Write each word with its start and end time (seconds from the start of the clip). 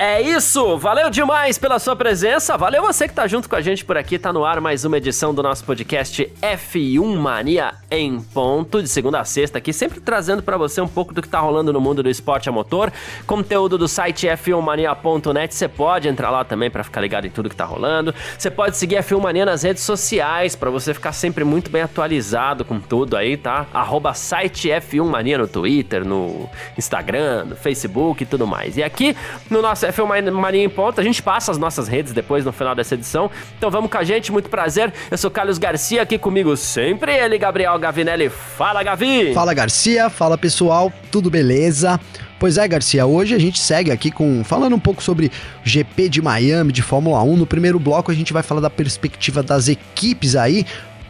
É 0.00 0.22
isso, 0.22 0.78
valeu 0.78 1.10
demais 1.10 1.58
pela 1.58 1.80
sua 1.80 1.96
presença, 1.96 2.56
valeu 2.56 2.82
você 2.82 3.08
que 3.08 3.14
tá 3.14 3.26
junto 3.26 3.48
com 3.48 3.56
a 3.56 3.60
gente 3.60 3.84
por 3.84 3.98
aqui, 3.98 4.16
tá 4.16 4.32
no 4.32 4.44
ar 4.44 4.60
mais 4.60 4.84
uma 4.84 4.96
edição 4.96 5.34
do 5.34 5.42
nosso 5.42 5.64
podcast 5.64 6.32
F1 6.40 7.16
Mania 7.16 7.74
em 7.90 8.20
ponto, 8.20 8.80
de 8.80 8.88
segunda 8.88 9.18
a 9.18 9.24
sexta 9.24 9.58
aqui, 9.58 9.72
sempre 9.72 9.98
trazendo 9.98 10.40
para 10.40 10.56
você 10.56 10.80
um 10.80 10.86
pouco 10.86 11.12
do 11.12 11.20
que 11.20 11.28
tá 11.28 11.40
rolando 11.40 11.72
no 11.72 11.80
mundo 11.80 12.00
do 12.00 12.08
esporte 12.08 12.48
a 12.48 12.52
motor, 12.52 12.92
conteúdo 13.26 13.76
do 13.76 13.88
site 13.88 14.28
f1mania.net, 14.28 15.52
você 15.52 15.66
pode 15.66 16.06
entrar 16.06 16.30
lá 16.30 16.44
também 16.44 16.70
para 16.70 16.84
ficar 16.84 17.00
ligado 17.00 17.26
em 17.26 17.30
tudo 17.30 17.50
que 17.50 17.56
tá 17.56 17.64
rolando, 17.64 18.14
você 18.38 18.52
pode 18.52 18.76
seguir 18.76 18.98
a 18.98 19.02
F1 19.02 19.20
Mania 19.20 19.44
nas 19.44 19.64
redes 19.64 19.82
sociais, 19.82 20.54
para 20.54 20.70
você 20.70 20.94
ficar 20.94 21.10
sempre 21.10 21.42
muito 21.42 21.72
bem 21.72 21.82
atualizado 21.82 22.64
com 22.64 22.78
tudo 22.78 23.16
aí, 23.16 23.36
tá? 23.36 23.66
Arroba 23.74 24.14
site 24.14 24.68
F1 24.68 25.04
Mania 25.04 25.38
no 25.38 25.48
Twitter, 25.48 26.04
no 26.04 26.48
Instagram, 26.78 27.46
no 27.46 27.56
Facebook 27.56 28.22
e 28.22 28.26
tudo 28.26 28.46
mais. 28.46 28.76
E 28.76 28.82
aqui 28.84 29.16
no 29.50 29.60
nosso 29.60 29.87
F1 29.92 30.30
Mania 30.30 30.64
em 30.64 30.68
Ponto. 30.68 31.00
A 31.00 31.04
gente 31.04 31.22
passa 31.22 31.50
as 31.50 31.58
nossas 31.58 31.88
redes 31.88 32.12
depois 32.12 32.44
no 32.44 32.52
final 32.52 32.74
dessa 32.74 32.94
edição. 32.94 33.30
Então 33.56 33.70
vamos 33.70 33.90
com 33.90 33.98
a 33.98 34.04
gente, 34.04 34.30
muito 34.30 34.48
prazer. 34.48 34.92
Eu 35.10 35.18
sou 35.18 35.30
Carlos 35.30 35.58
Garcia, 35.58 36.02
aqui 36.02 36.18
comigo 36.18 36.56
sempre 36.56 37.12
ele, 37.12 37.38
Gabriel 37.38 37.78
Gavinelli. 37.78 38.28
Fala, 38.28 38.82
Gavi! 38.82 39.32
Fala, 39.34 39.54
Garcia. 39.54 40.08
Fala, 40.10 40.38
pessoal. 40.38 40.92
Tudo 41.10 41.30
beleza? 41.30 41.98
Pois 42.38 42.56
é, 42.56 42.68
Garcia, 42.68 43.04
hoje 43.04 43.34
a 43.34 43.38
gente 43.38 43.58
segue 43.58 43.90
aqui 43.90 44.12
com 44.12 44.44
falando 44.44 44.76
um 44.76 44.78
pouco 44.78 45.02
sobre 45.02 45.30
GP 45.64 46.08
de 46.08 46.22
Miami 46.22 46.72
de 46.72 46.82
Fórmula 46.82 47.20
1. 47.20 47.36
No 47.36 47.46
primeiro 47.46 47.80
bloco 47.80 48.12
a 48.12 48.14
gente 48.14 48.32
vai 48.32 48.44
falar 48.44 48.60
da 48.60 48.70
perspectiva 48.70 49.42
das 49.42 49.66
equipes 49.68 50.36
aí 50.36 50.64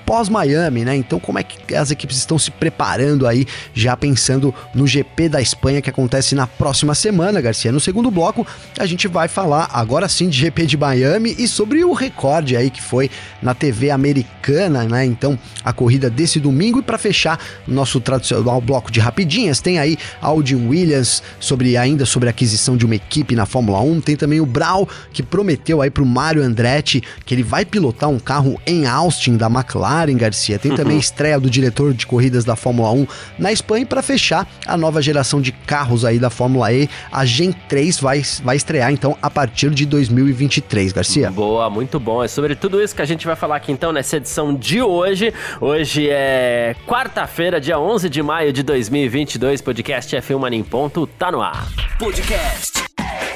pós-Miami, 0.09 0.87
né? 0.87 0.97
Então, 0.97 1.21
como 1.21 1.39
é 1.39 1.43
que 1.43 1.75
as 1.75 1.91
equipes 1.91 2.17
estão 2.17 2.39
se 2.39 2.51
preparando 2.51 3.27
aí, 3.27 3.47
já 3.75 3.95
pensando 3.95 4.55
no 4.75 4.87
GP 4.87 5.29
da 5.29 5.39
Espanha 5.39 5.83
que 5.83 5.91
acontece 5.91 6.35
na 6.35 6.47
próxima 6.47 6.95
semana, 6.95 7.43
Garcia? 7.43 7.71
No 7.71 7.79
segundo 7.79 8.11
bloco, 8.11 8.47
a 8.79 8.87
gente 8.87 9.07
vai 9.07 9.29
falar 9.29 9.69
agora 9.71 10.09
sim 10.09 10.31
de 10.31 10.39
GP 10.39 10.65
de 10.65 10.79
Miami 10.79 11.37
e 11.39 11.47
sobre 11.47 11.85
o 11.85 11.93
recorde 11.93 12.57
aí 12.57 12.71
que 12.71 12.81
foi 12.81 13.11
na 13.43 13.53
TV 13.53 13.91
americana, 13.91 14.85
né? 14.85 15.05
Então, 15.05 15.39
a 15.63 15.75
corrida 15.75 16.09
desse 16.09 16.41
domingo. 16.41 16.79
E 16.79 16.83
para 16.83 16.97
fechar 16.97 17.39
nosso 17.67 18.01
tradicional 18.01 18.63
bloco 18.63 18.91
de 18.91 19.01
rapidinhas, 19.01 19.61
tem 19.61 19.79
aí 19.79 19.99
Aldin 20.23 20.69
Williams 20.69 21.23
sobre 21.39 21.77
ainda 21.77 22.07
sobre 22.07 22.29
a 22.29 22.31
aquisição 22.31 22.79
de 22.79 22.87
uma 22.87 22.95
equipe 22.95 23.37
na 23.37 23.45
Fórmula 23.45 23.83
1. 23.83 24.01
Tem 24.01 24.17
também 24.17 24.41
o 24.41 24.47
Brau, 24.47 24.89
que 25.13 25.23
prometeu 25.23 25.83
aí 25.83 25.91
pro 25.91 26.07
Mário 26.07 26.43
Andretti 26.43 27.03
que 27.27 27.35
ele 27.35 27.43
vai 27.43 27.67
pilotar 27.67 28.09
um 28.09 28.19
carro 28.19 28.59
em 28.67 28.87
Austin 28.87 29.37
da 29.37 29.49
McLaren 29.49 29.98
Karen 29.99 30.17
Garcia. 30.17 30.59
Tem 30.59 30.75
também 30.75 30.97
a 30.97 31.01
estreia 31.01 31.41
do 31.41 31.51
diretor 31.51 31.93
de 31.93 32.07
corridas 32.07 32.45
da 32.45 32.55
Fórmula 32.55 32.93
1 32.93 33.07
na 33.39 33.53
Espanha. 33.53 33.83
E 33.83 33.87
para 33.87 34.01
fechar, 34.01 34.47
a 34.65 34.77
nova 34.77 35.03
geração 35.03 35.41
de 35.41 35.51
carros 35.51 36.05
aí 36.05 36.19
da 36.19 36.31
Fórmula 36.31 36.73
E, 36.73 36.89
a 37.11 37.25
Gen 37.25 37.53
3, 37.69 37.99
vai, 38.01 38.23
vai 38.45 38.57
estrear 38.57 38.93
então 38.93 39.17
a 39.21 39.29
partir 39.29 39.71
de 39.71 39.85
2023, 39.87 40.93
Garcia. 40.93 41.31
Boa, 41.31 41.69
muito 41.69 41.99
bom. 41.99 42.23
É 42.23 42.29
sobre 42.29 42.55
tudo 42.55 42.81
isso 42.81 42.95
que 42.95 43.03
a 43.03 43.07
gente 43.07 43.27
vai 43.27 43.35
falar 43.35 43.57
aqui 43.57 43.73
então 43.73 43.93
nessa 43.93 44.17
edição 44.17 44.55
de 44.55 44.81
hoje. 44.81 45.35
Hoje 45.61 46.09
é 46.09 46.77
quarta-feira, 46.87 47.61
dia 47.61 47.79
11 47.79 48.09
de 48.09 48.23
maio 48.23 48.53
de 48.53 48.63
2022. 48.63 49.61
Podcast 49.61 50.15
F1 50.17 50.39
Mania 50.39 50.59
em 50.61 50.65
Ponto 50.65 51.07
tá 51.07 51.33
no 51.33 51.41
ar. 51.41 51.67
Podcast 51.99 52.85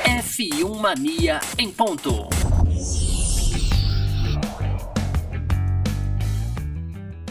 F1 0.05 0.81
Mania 0.81 1.41
em 1.59 1.71
Ponto. 1.71 2.32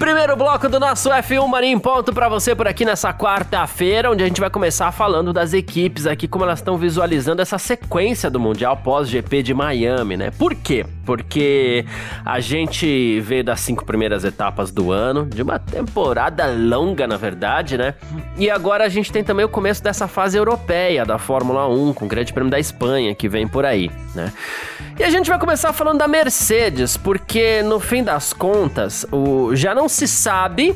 Primeiro 0.02 0.36
bloco 0.36 0.68
do 0.68 0.80
nosso 0.80 1.12
F1 1.12 1.48
Marinho 1.48 1.78
em 1.78 1.80
ponto 1.80 2.12
para 2.12 2.28
você 2.28 2.56
por 2.56 2.68
aqui 2.68 2.84
nessa 2.84 3.14
quarta-feira, 3.14 4.10
onde 4.10 4.24
a 4.24 4.26
gente 4.26 4.42
vai 4.42 4.50
começar 4.50 4.92
falando 4.92 5.32
das 5.32 5.54
equipes 5.54 6.08
aqui, 6.08 6.28
como 6.28 6.44
elas 6.44 6.58
estão 6.58 6.76
visualizando 6.76 7.40
essa 7.40 7.60
sequência 7.60 8.28
do 8.28 8.40
Mundial 8.40 8.76
pós-GP 8.78 9.44
de 9.44 9.54
Miami, 9.54 10.18
né? 10.18 10.32
Por 10.32 10.56
quê? 10.56 10.88
Porque 11.12 11.86
a 12.24 12.40
gente 12.40 13.20
veio 13.20 13.44
das 13.44 13.60
cinco 13.60 13.84
primeiras 13.84 14.24
etapas 14.24 14.72
do 14.72 14.94
ano, 14.94 15.26
de 15.26 15.42
uma 15.42 15.60
temporada 15.60 16.46
longa, 16.46 17.06
na 17.06 17.18
verdade, 17.18 17.78
né? 17.78 17.96
E 18.38 18.50
agora 18.50 18.86
a 18.86 18.88
gente 18.88 19.12
tem 19.12 19.22
também 19.22 19.46
o 19.46 19.50
começo 19.50 19.84
dessa 19.84 20.08
fase 20.08 20.38
europeia 20.38 21.04
da 21.04 21.18
Fórmula 21.18 21.68
1, 21.68 21.96
com 21.96 22.06
o 22.06 22.08
Grande 22.08 22.32
Prêmio 22.32 22.50
da 22.50 22.58
Espanha, 22.58 23.14
que 23.14 23.28
vem 23.28 23.46
por 23.46 23.66
aí, 23.66 23.92
né? 24.16 24.32
E 24.98 25.04
a 25.04 25.10
gente 25.10 25.30
vai 25.30 25.38
começar 25.38 25.74
falando 25.74 25.98
da 25.98 26.08
Mercedes, 26.08 26.96
porque 26.96 27.62
no 27.62 27.78
fim 27.78 28.06
das 28.06 28.32
contas, 28.32 29.06
o 29.12 29.54
já 29.54 29.76
não 29.76 29.90
se 29.90 30.08
sabe 30.08 30.74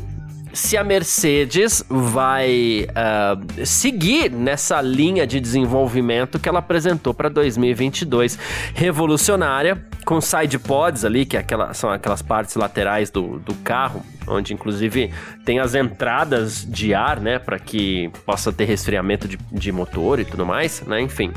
se 0.55 0.77
a 0.77 0.83
Mercedes 0.83 1.83
vai 1.89 2.87
uh, 2.89 3.65
seguir 3.65 4.31
nessa 4.31 4.81
linha 4.81 5.27
de 5.27 5.39
desenvolvimento 5.39 6.39
que 6.39 6.47
ela 6.47 6.59
apresentou 6.59 7.13
para 7.13 7.27
2022, 7.29 8.39
revolucionária, 8.73 9.85
com 10.05 10.21
side 10.21 10.57
pods 10.57 11.03
ali, 11.03 11.25
que 11.25 11.35
é 11.35 11.41
aquela, 11.41 11.73
são 11.73 11.89
aquelas 11.89 12.21
partes 12.21 12.55
laterais 12.55 13.11
do, 13.11 13.37
do 13.39 13.53
carro, 13.55 14.01
onde 14.27 14.53
inclusive 14.53 15.11
tem 15.43 15.59
as 15.59 15.75
entradas 15.75 16.65
de 16.65 16.93
ar, 16.93 17.19
né, 17.19 17.37
para 17.37 17.59
que 17.59 18.09
possa 18.25 18.51
ter 18.53 18.65
resfriamento 18.65 19.27
de, 19.27 19.37
de 19.51 19.71
motor 19.71 20.19
e 20.19 20.25
tudo 20.25 20.45
mais, 20.45 20.81
né, 20.81 21.01
enfim. 21.01 21.33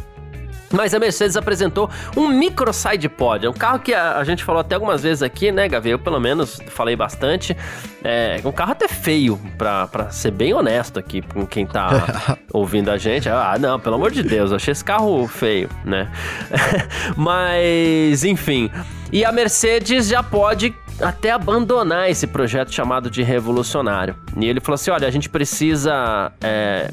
Mas 0.70 0.94
a 0.94 0.98
Mercedes 0.98 1.36
apresentou 1.36 1.90
um 2.16 2.28
micro 2.28 2.72
side 2.72 3.08
pod, 3.08 3.46
é 3.46 3.50
um 3.50 3.54
carro 3.54 3.78
que 3.78 3.94
a, 3.94 4.18
a, 4.18 4.24
gente 4.24 4.44
falou 4.44 4.60
até 4.60 4.74
algumas 4.74 5.02
vezes 5.02 5.22
aqui, 5.22 5.50
né, 5.50 5.68
Gavi? 5.68 5.90
Eu 5.90 5.98
pelo 5.98 6.20
menos 6.20 6.60
falei 6.68 6.94
bastante. 6.94 7.56
É 8.04 8.40
um 8.44 8.52
carro 8.52 8.72
até 8.72 8.86
feio, 8.86 9.40
pra, 9.56 9.86
pra 9.86 10.10
ser 10.10 10.30
bem 10.30 10.52
honesto 10.52 10.98
aqui 10.98 11.22
com 11.22 11.46
quem 11.46 11.66
tá 11.66 12.38
ouvindo 12.52 12.90
a 12.90 12.98
gente. 12.98 13.28
Ah, 13.28 13.56
não, 13.58 13.80
pelo 13.80 13.96
amor 13.96 14.10
de 14.10 14.22
Deus, 14.22 14.50
eu 14.50 14.56
achei 14.56 14.72
esse 14.72 14.84
carro 14.84 15.26
feio, 15.26 15.68
né? 15.84 16.10
Mas, 17.16 18.24
enfim. 18.24 18.70
E 19.10 19.24
a 19.24 19.32
Mercedes 19.32 20.08
já 20.08 20.22
pode 20.22 20.74
até 21.00 21.30
abandonar 21.30 22.10
esse 22.10 22.26
projeto 22.26 22.72
chamado 22.72 23.10
de 23.10 23.22
revolucionário. 23.22 24.16
E 24.36 24.46
ele 24.46 24.60
falou 24.60 24.74
assim: 24.74 24.90
olha, 24.90 25.06
a 25.06 25.10
gente 25.10 25.28
precisa 25.28 26.32
é, 26.40 26.90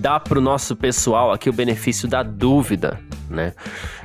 dá 0.00 0.18
para 0.18 0.38
o 0.38 0.42
nosso 0.42 0.74
pessoal 0.74 1.30
aqui 1.30 1.50
o 1.50 1.52
benefício 1.52 2.08
da 2.08 2.22
dúvida, 2.22 2.98
né? 3.28 3.52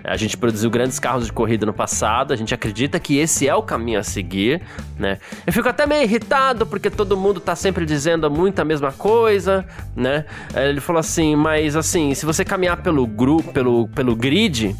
A 0.03 0.17
gente 0.17 0.37
produziu 0.37 0.69
grandes 0.69 0.99
carros 0.99 1.25
de 1.25 1.33
corrida 1.33 1.65
no 1.65 1.73
passado, 1.73 2.33
a 2.33 2.35
gente 2.35 2.53
acredita 2.53 2.99
que 2.99 3.17
esse 3.17 3.47
é 3.47 3.55
o 3.55 3.63
caminho 3.63 3.99
a 3.99 4.03
seguir, 4.03 4.61
né? 4.99 5.19
Eu 5.47 5.53
fico 5.53 5.69
até 5.69 5.85
meio 5.85 6.03
irritado 6.03 6.65
porque 6.65 6.89
todo 6.89 7.15
mundo 7.15 7.39
tá 7.39 7.55
sempre 7.55 7.85
dizendo 7.85 8.29
muito 8.29 8.59
a 8.59 8.65
mesma 8.65 8.91
coisa, 8.91 9.65
né? 9.95 10.25
Ele 10.53 10.81
falou 10.81 10.99
assim, 10.99 11.35
mas 11.35 11.75
assim, 11.75 12.13
se 12.13 12.25
você 12.25 12.43
caminhar 12.43 12.83
pelo 12.83 13.07
grupo, 13.07 13.53
pelo, 13.53 13.87
pelo 13.87 14.15
grid, 14.15 14.75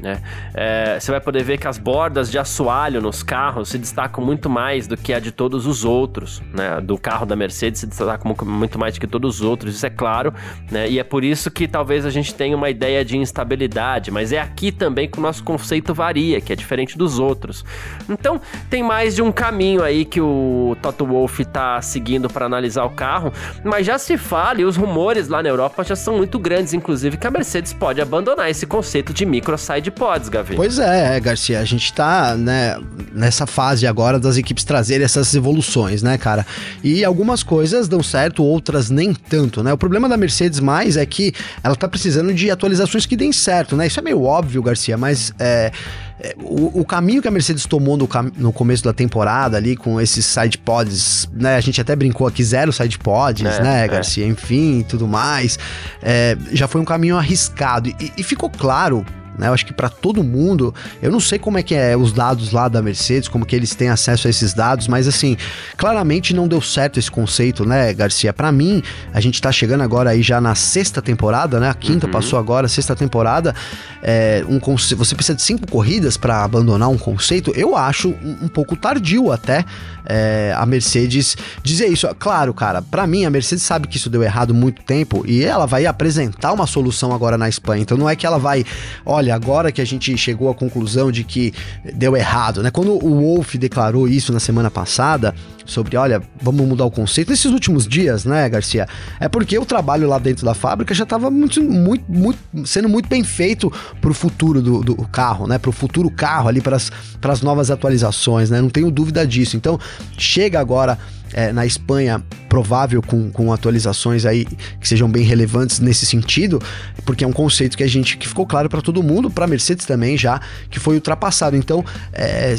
né? 0.00 0.20
É, 0.54 0.98
você 1.00 1.10
vai 1.10 1.20
poder 1.20 1.42
ver 1.42 1.58
que 1.58 1.66
as 1.66 1.78
bordas 1.78 2.30
de 2.30 2.38
assoalho 2.38 3.00
nos 3.00 3.22
carros 3.22 3.68
se 3.70 3.78
destacam 3.78 4.24
muito 4.24 4.48
mais 4.48 4.86
do 4.86 4.96
que 4.96 5.12
a 5.12 5.18
de 5.18 5.30
todos 5.30 5.66
os 5.66 5.84
outros. 5.84 6.42
Né? 6.52 6.80
Do 6.80 6.98
carro 6.98 7.26
da 7.26 7.34
Mercedes 7.34 7.80
se 7.80 7.86
destaca 7.86 8.28
muito 8.44 8.78
mais 8.78 8.94
do 8.94 9.00
que 9.00 9.06
todos 9.06 9.36
os 9.36 9.42
outros, 9.42 9.74
isso 9.74 9.86
é 9.86 9.90
claro. 9.90 10.32
Né? 10.70 10.88
E 10.88 10.98
é 10.98 11.04
por 11.04 11.24
isso 11.24 11.50
que 11.50 11.66
talvez 11.66 12.04
a 12.04 12.10
gente 12.10 12.34
tenha 12.34 12.56
uma 12.56 12.70
ideia 12.70 13.04
de 13.04 13.16
instabilidade, 13.16 14.10
mas 14.10 14.32
é 14.32 14.40
aqui 14.40 14.70
também 14.70 15.08
que 15.08 15.18
o 15.18 15.22
nosso 15.22 15.42
conceito 15.42 15.94
varia, 15.94 16.40
que 16.40 16.52
é 16.52 16.56
diferente 16.56 16.96
dos 16.98 17.18
outros. 17.18 17.64
Então 18.08 18.40
tem 18.68 18.82
mais 18.82 19.14
de 19.14 19.22
um 19.22 19.32
caminho 19.32 19.82
aí 19.82 20.04
que 20.04 20.20
o 20.20 20.76
Toto 20.82 21.06
Wolff 21.06 21.42
está 21.42 21.80
seguindo 21.80 22.28
para 22.28 22.46
analisar 22.46 22.84
o 22.84 22.90
carro, 22.90 23.32
mas 23.64 23.86
já 23.86 23.98
se 23.98 24.16
fala, 24.16 24.60
e 24.60 24.64
os 24.64 24.76
rumores 24.76 25.28
lá 25.28 25.42
na 25.42 25.48
Europa 25.48 25.82
já 25.84 25.96
são 25.96 26.16
muito 26.16 26.38
grandes, 26.38 26.72
inclusive, 26.72 27.16
que 27.16 27.26
a 27.26 27.30
Mercedes 27.30 27.72
pode 27.72 28.00
abandonar 28.00 28.50
esse 28.50 28.66
conceito 28.66 29.12
de 29.12 29.24
micro 29.24 29.56
side 29.56 29.85
de 29.86 29.90
pods, 29.92 30.28
Gavi. 30.28 30.56
Pois 30.56 30.78
é, 30.78 31.16
é, 31.16 31.20
Garcia, 31.20 31.60
a 31.60 31.64
gente 31.64 31.92
tá, 31.92 32.34
né, 32.36 32.76
nessa 33.12 33.46
fase 33.46 33.86
agora 33.86 34.18
das 34.18 34.36
equipes 34.36 34.64
trazerem 34.64 35.04
essas 35.04 35.32
evoluções, 35.34 36.02
né, 36.02 36.18
cara? 36.18 36.44
E 36.82 37.04
algumas 37.04 37.42
coisas 37.42 37.86
dão 37.86 38.02
certo, 38.02 38.42
outras 38.42 38.90
nem 38.90 39.14
tanto, 39.14 39.62
né? 39.62 39.72
O 39.72 39.78
problema 39.78 40.08
da 40.08 40.16
Mercedes 40.16 40.58
mais 40.58 40.96
é 40.96 41.06
que 41.06 41.32
ela 41.62 41.76
tá 41.76 41.88
precisando 41.88 42.34
de 42.34 42.50
atualizações 42.50 43.06
que 43.06 43.16
deem 43.16 43.32
certo, 43.32 43.76
né? 43.76 43.86
Isso 43.86 44.00
é 44.00 44.02
meio 44.02 44.22
óbvio, 44.22 44.60
Garcia, 44.60 44.96
mas 44.96 45.32
é, 45.38 45.70
é 46.18 46.34
o, 46.40 46.80
o, 46.80 46.84
caminho 46.84 47.22
que 47.22 47.28
a 47.28 47.30
Mercedes 47.30 47.64
tomou 47.64 47.96
no, 47.96 48.08
no, 48.36 48.52
começo 48.52 48.82
da 48.82 48.92
temporada 48.92 49.56
ali 49.56 49.76
com 49.76 50.00
esses 50.00 50.26
side 50.26 50.58
pods, 50.58 51.28
né? 51.32 51.54
A 51.54 51.60
gente 51.60 51.80
até 51.80 51.94
brincou 51.94 52.26
aqui 52.26 52.42
zero 52.42 52.72
side 52.72 52.98
pods, 52.98 53.46
é, 53.46 53.62
né, 53.62 53.84
é. 53.84 53.88
Garcia? 53.88 54.26
Enfim, 54.26 54.84
tudo 54.88 55.06
mais. 55.06 55.58
É, 56.02 56.36
já 56.50 56.66
foi 56.66 56.80
um 56.80 56.84
caminho 56.84 57.16
arriscado 57.16 57.88
e, 57.88 58.12
e 58.18 58.22
ficou 58.24 58.50
claro 58.50 59.06
né? 59.38 59.48
Eu 59.48 59.52
acho 59.54 59.66
que 59.66 59.72
para 59.72 59.88
todo 59.88 60.22
mundo, 60.22 60.74
eu 61.02 61.10
não 61.10 61.20
sei 61.20 61.38
como 61.38 61.58
é 61.58 61.62
que 61.62 61.74
é 61.74 61.96
os 61.96 62.12
dados 62.12 62.52
lá 62.52 62.68
da 62.68 62.82
Mercedes, 62.82 63.28
como 63.28 63.44
que 63.46 63.54
eles 63.54 63.74
têm 63.74 63.88
acesso 63.88 64.26
a 64.26 64.30
esses 64.30 64.54
dados, 64.54 64.88
mas 64.88 65.08
assim, 65.08 65.36
claramente 65.76 66.34
não 66.34 66.46
deu 66.46 66.60
certo 66.60 66.98
esse 66.98 67.10
conceito, 67.10 67.64
né, 67.64 67.92
Garcia? 67.92 68.32
Para 68.32 68.52
mim, 68.52 68.82
a 69.12 69.20
gente 69.20 69.40
tá 69.40 69.50
chegando 69.50 69.82
agora 69.82 70.10
aí 70.10 70.22
já 70.22 70.40
na 70.40 70.54
sexta 70.54 71.00
temporada, 71.00 71.58
né? 71.60 71.68
A 71.68 71.74
quinta 71.74 72.06
uhum. 72.06 72.12
passou 72.12 72.38
agora, 72.38 72.68
sexta 72.68 72.94
temporada. 72.94 73.54
É, 74.02 74.44
um 74.48 74.60
você 74.76 75.14
precisa 75.14 75.34
de 75.34 75.42
cinco 75.42 75.68
corridas 75.70 76.16
para 76.16 76.44
abandonar 76.44 76.88
um 76.88 76.98
conceito. 76.98 77.52
Eu 77.56 77.76
acho 77.76 78.10
um, 78.10 78.44
um 78.44 78.48
pouco 78.48 78.76
tardio 78.76 79.32
até 79.32 79.64
é, 80.06 80.54
a 80.56 80.64
Mercedes 80.64 81.36
dizer 81.62 81.86
isso. 81.86 82.06
Claro, 82.18 82.54
cara, 82.54 82.82
para 82.82 83.06
mim 83.06 83.24
a 83.24 83.30
Mercedes 83.30 83.64
sabe 83.64 83.88
que 83.88 83.96
isso 83.96 84.08
deu 84.08 84.22
errado 84.22 84.54
muito 84.54 84.82
tempo 84.82 85.24
e 85.26 85.44
ela 85.44 85.66
vai 85.66 85.86
apresentar 85.86 86.52
uma 86.52 86.66
solução 86.66 87.12
agora 87.12 87.36
na 87.36 87.48
Espanha. 87.48 87.82
Então 87.82 87.98
não 87.98 88.08
é 88.08 88.14
que 88.14 88.26
ela 88.26 88.38
vai, 88.38 88.64
olha, 89.04 89.25
agora 89.30 89.72
que 89.72 89.80
a 89.80 89.84
gente 89.84 90.16
chegou 90.16 90.50
à 90.50 90.54
conclusão 90.54 91.10
de 91.10 91.24
que 91.24 91.52
deu 91.94 92.16
errado, 92.16 92.62
né? 92.62 92.70
Quando 92.70 92.92
o 92.92 93.20
Wolf 93.20 93.54
declarou 93.56 94.08
isso 94.08 94.32
na 94.32 94.40
semana 94.40 94.70
passada, 94.70 95.34
sobre, 95.66 95.96
olha, 95.96 96.22
vamos 96.40 96.66
mudar 96.66 96.84
o 96.84 96.90
conceito. 96.90 97.30
Nesses 97.30 97.50
últimos 97.50 97.86
dias, 97.86 98.24
né, 98.24 98.48
Garcia? 98.48 98.86
É 99.18 99.28
porque 99.28 99.58
o 99.58 99.66
trabalho 99.66 100.08
lá 100.08 100.18
dentro 100.18 100.44
da 100.44 100.54
fábrica 100.54 100.94
já 100.94 101.04
estava 101.04 101.30
muito, 101.30 101.62
muito, 101.62 102.04
muito, 102.08 102.38
sendo 102.64 102.88
muito 102.88 103.08
bem 103.08 103.24
feito 103.24 103.72
para 104.00 104.10
o 104.10 104.14
futuro 104.14 104.62
do, 104.62 104.80
do, 104.82 104.96
carro, 105.08 105.46
né? 105.46 105.58
Para 105.58 105.70
o 105.70 105.72
futuro 105.72 106.10
carro 106.10 106.48
ali, 106.48 106.60
para 106.60 106.76
as 106.76 107.42
novas 107.42 107.70
atualizações, 107.70 108.50
né? 108.50 108.60
Não 108.60 108.70
tenho 108.70 108.90
dúvida 108.90 109.26
disso. 109.26 109.56
Então, 109.56 109.78
chega 110.16 110.60
agora 110.60 110.98
é, 111.32 111.52
na 111.52 111.66
Espanha 111.66 112.22
provável 112.48 113.02
com, 113.02 113.30
com 113.30 113.52
atualizações 113.52 114.24
aí 114.24 114.44
que 114.80 114.88
sejam 114.88 115.08
bem 115.10 115.22
relevantes 115.24 115.80
nesse 115.80 116.06
sentido, 116.06 116.62
porque 117.04 117.24
é 117.24 117.26
um 117.26 117.32
conceito 117.32 117.76
que 117.76 117.82
a 117.82 117.88
gente 117.88 118.16
que 118.16 118.26
ficou 118.26 118.46
claro 118.46 118.68
para 118.68 118.80
todo 118.80 119.02
mundo, 119.02 119.30
para 119.30 119.46
Mercedes 119.46 119.84
também 119.84 120.16
já 120.16 120.40
que 120.70 120.78
foi 120.78 120.94
ultrapassado. 120.94 121.56
Então, 121.56 121.84
é, 122.12 122.54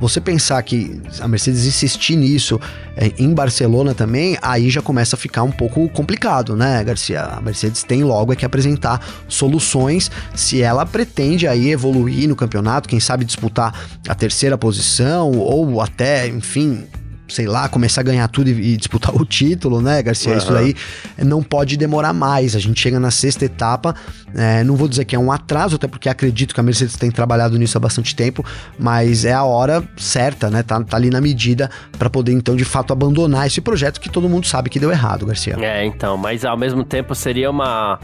você 0.00 0.20
pensar 0.20 0.62
que 0.62 1.00
a 1.20 1.28
Mercedes 1.28 1.64
insistir 1.64 2.16
nisso 2.16 2.60
é, 2.96 3.12
em 3.18 3.32
Barcelona 3.32 3.94
também, 3.94 4.36
aí 4.42 4.68
já 4.68 4.82
começa 4.82 5.16
a 5.16 5.18
ficar 5.18 5.42
um 5.42 5.52
pouco 5.52 5.88
complicado, 5.88 6.56
né, 6.56 6.82
Garcia? 6.84 7.22
A 7.22 7.40
Mercedes 7.40 7.82
tem 7.82 8.04
logo 8.04 8.32
é 8.32 8.36
que 8.36 8.44
apresentar 8.44 9.00
soluções 9.28 10.10
se 10.34 10.60
ela 10.60 10.84
pretende 10.84 11.46
aí 11.46 11.70
evoluir 11.70 12.28
no 12.28 12.36
campeonato, 12.36 12.88
quem 12.88 13.00
sabe 13.00 13.24
disputar 13.24 13.72
a 14.08 14.14
terceira 14.14 14.58
posição 14.58 15.30
ou 15.30 15.80
até, 15.80 16.28
enfim, 16.28 16.84
sei 17.32 17.46
lá, 17.46 17.68
começar 17.68 18.00
a 18.02 18.04
ganhar 18.04 18.28
tudo 18.28 18.48
e, 18.48 18.74
e 18.74 18.76
disputar 18.76 19.14
o 19.16 19.24
título, 19.24 19.80
né, 19.80 20.02
Garcia? 20.02 20.32
Uhum. 20.32 20.38
Isso 20.38 20.54
aí 20.54 20.74
não 21.18 21.42
pode 21.42 21.76
demorar 21.76 22.12
mais. 22.12 22.54
A 22.54 22.58
gente 22.58 22.80
chega 22.80 23.00
na 23.00 23.10
sexta 23.10 23.44
etapa. 23.44 23.94
É, 24.34 24.64
não 24.64 24.76
vou 24.76 24.88
dizer 24.88 25.04
que 25.04 25.14
é 25.14 25.18
um 25.18 25.30
atraso, 25.30 25.76
até 25.76 25.86
porque 25.86 26.08
acredito 26.08 26.54
que 26.54 26.60
a 26.60 26.62
Mercedes 26.62 26.96
tem 26.96 27.10
trabalhado 27.10 27.58
nisso 27.58 27.76
há 27.76 27.80
bastante 27.80 28.14
tempo, 28.16 28.44
mas 28.78 29.24
é 29.24 29.32
a 29.32 29.44
hora 29.44 29.82
certa, 29.96 30.50
né? 30.50 30.62
Tá, 30.62 30.82
tá 30.82 30.96
ali 30.96 31.10
na 31.10 31.20
medida 31.20 31.70
para 31.98 32.08
poder 32.08 32.32
então 32.32 32.56
de 32.56 32.64
fato 32.64 32.92
abandonar 32.92 33.46
esse 33.46 33.60
projeto 33.60 34.00
que 34.00 34.08
todo 34.08 34.28
mundo 34.28 34.46
sabe 34.46 34.70
que 34.70 34.78
deu 34.78 34.90
errado, 34.90 35.26
Garcia. 35.26 35.56
É, 35.60 35.84
então, 35.84 36.16
mas 36.16 36.44
ao 36.44 36.56
mesmo 36.56 36.84
tempo 36.84 37.14
seria 37.14 37.50
uma. 37.50 37.98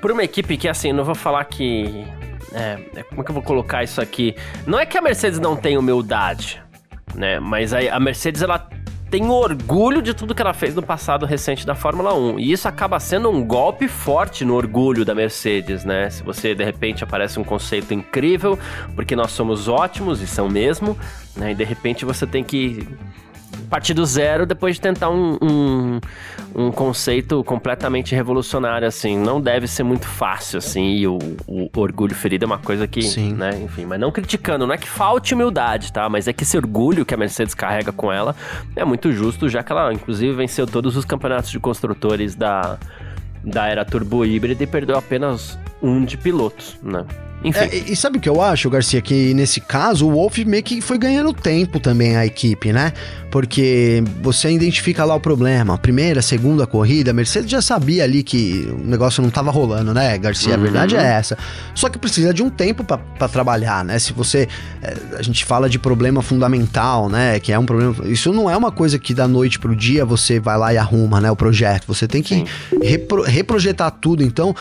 Por 0.00 0.12
uma 0.12 0.22
equipe 0.22 0.56
que, 0.56 0.68
assim, 0.68 0.92
não 0.92 1.04
vou 1.04 1.14
falar 1.14 1.44
que. 1.44 2.04
É, 2.52 2.78
é 2.96 3.02
como 3.02 3.20
é 3.20 3.24
que 3.24 3.30
eu 3.30 3.34
vou 3.34 3.42
colocar 3.42 3.82
isso 3.82 4.00
aqui? 4.00 4.34
Não 4.66 4.78
é 4.78 4.86
que 4.86 4.96
a 4.96 5.02
Mercedes 5.02 5.38
não 5.38 5.56
tem 5.56 5.76
humildade, 5.76 6.62
né? 7.14 7.38
Mas 7.40 7.72
a, 7.72 7.78
a 7.78 8.00
Mercedes 8.00 8.42
ela 8.42 8.68
tem 9.10 9.30
orgulho 9.30 10.02
de 10.02 10.12
tudo 10.12 10.34
que 10.34 10.42
ela 10.42 10.52
fez 10.52 10.74
no 10.74 10.82
passado 10.82 11.24
recente 11.24 11.64
da 11.64 11.74
Fórmula 11.74 12.12
1. 12.14 12.40
E 12.40 12.52
isso 12.52 12.66
acaba 12.66 12.98
sendo 12.98 13.30
um 13.30 13.44
golpe 13.44 13.86
forte 13.86 14.44
no 14.44 14.54
orgulho 14.54 15.04
da 15.04 15.14
Mercedes, 15.14 15.84
né? 15.84 16.10
Se 16.10 16.22
você 16.22 16.54
de 16.54 16.64
repente 16.64 17.04
aparece 17.04 17.38
um 17.38 17.44
conceito 17.44 17.94
incrível, 17.94 18.58
porque 18.94 19.14
nós 19.14 19.30
somos 19.30 19.68
ótimos 19.68 20.20
e 20.20 20.26
são 20.26 20.48
mesmo, 20.48 20.98
né? 21.36 21.52
E 21.52 21.54
de 21.54 21.64
repente 21.64 22.04
você 22.04 22.26
tem 22.26 22.42
que 22.42 22.86
partir 23.68 23.94
do 23.94 24.04
zero 24.04 24.46
depois 24.46 24.76
de 24.76 24.80
tentar 24.80 25.10
um, 25.10 25.38
um, 25.42 26.00
um, 26.54 26.70
conceito 26.70 27.42
completamente 27.44 28.14
revolucionário, 28.14 28.86
assim. 28.86 29.18
Não 29.18 29.40
deve 29.40 29.66
ser 29.66 29.82
muito 29.82 30.06
fácil, 30.06 30.58
assim, 30.58 30.96
e 30.96 31.06
o, 31.06 31.18
o 31.46 31.68
orgulho 31.76 32.14
ferido 32.14 32.44
é 32.44 32.46
uma 32.46 32.58
coisa 32.58 32.86
que, 32.86 33.02
Sim. 33.02 33.34
né, 33.34 33.50
enfim, 33.62 33.84
mas 33.84 33.98
não 33.98 34.12
criticando, 34.12 34.66
não 34.66 34.74
é 34.74 34.78
que 34.78 34.88
falte 34.88 35.34
humildade, 35.34 35.92
tá? 35.92 36.08
Mas 36.08 36.28
é 36.28 36.32
que 36.32 36.42
esse 36.42 36.56
orgulho 36.56 37.04
que 37.04 37.14
a 37.14 37.16
Mercedes 37.16 37.54
carrega 37.54 37.92
com 37.92 38.12
ela 38.12 38.34
é 38.74 38.84
muito 38.84 39.12
justo, 39.12 39.48
já 39.48 39.62
que 39.62 39.72
ela, 39.72 39.92
inclusive, 39.92 40.32
venceu 40.34 40.66
todos 40.66 40.96
os 40.96 41.04
campeonatos 41.04 41.50
de 41.50 41.58
construtores 41.58 42.34
da, 42.34 42.78
da 43.42 43.66
era 43.66 43.84
turbo 43.84 44.24
híbrida 44.24 44.62
e 44.62 44.66
perdeu 44.66 44.96
apenas 44.96 45.58
um 45.82 46.04
de 46.04 46.16
pilotos, 46.16 46.78
né? 46.82 47.04
Enfim. 47.46 47.60
É, 47.60 47.76
e 47.76 47.94
sabe 47.94 48.18
o 48.18 48.20
que 48.20 48.28
eu 48.28 48.42
acho, 48.42 48.68
Garcia? 48.68 49.00
Que 49.00 49.32
nesse 49.32 49.60
caso 49.60 50.08
o 50.08 50.10
Wolf 50.10 50.38
meio 50.38 50.64
que 50.64 50.80
foi 50.80 50.98
ganhando 50.98 51.32
tempo 51.32 51.78
também 51.78 52.16
a 52.16 52.26
equipe, 52.26 52.72
né? 52.72 52.92
Porque 53.30 54.02
você 54.20 54.50
identifica 54.50 55.04
lá 55.04 55.14
o 55.14 55.20
problema. 55.20 55.78
Primeira, 55.78 56.20
segunda 56.22 56.66
corrida, 56.66 57.12
a 57.12 57.14
Mercedes 57.14 57.48
já 57.48 57.62
sabia 57.62 58.02
ali 58.02 58.24
que 58.24 58.68
o 58.72 58.84
negócio 58.84 59.22
não 59.22 59.28
estava 59.28 59.52
rolando, 59.52 59.94
né, 59.94 60.18
Garcia? 60.18 60.54
Uhum. 60.54 60.54
A 60.54 60.62
verdade 60.62 60.96
é 60.96 61.02
essa. 61.02 61.38
Só 61.72 61.88
que 61.88 61.98
precisa 61.98 62.34
de 62.34 62.42
um 62.42 62.50
tempo 62.50 62.82
para 62.82 63.28
trabalhar, 63.28 63.84
né? 63.84 63.96
Se 64.00 64.12
você. 64.12 64.48
É, 64.82 64.96
a 65.16 65.22
gente 65.22 65.44
fala 65.44 65.70
de 65.70 65.78
problema 65.78 66.22
fundamental, 66.22 67.08
né? 67.08 67.38
Que 67.38 67.52
é 67.52 67.58
um 67.58 67.66
problema. 67.66 67.94
Isso 68.06 68.32
não 68.32 68.50
é 68.50 68.56
uma 68.56 68.72
coisa 68.72 68.98
que 68.98 69.14
da 69.14 69.28
noite 69.28 69.60
pro 69.60 69.76
dia 69.76 70.04
você 70.04 70.40
vai 70.40 70.58
lá 70.58 70.74
e 70.74 70.78
arruma, 70.78 71.20
né? 71.20 71.30
O 71.30 71.36
projeto. 71.36 71.86
Você 71.86 72.08
tem 72.08 72.22
que 72.22 72.44
repro, 72.82 73.22
reprojetar 73.22 73.92
tudo. 73.92 74.24
Então, 74.24 74.52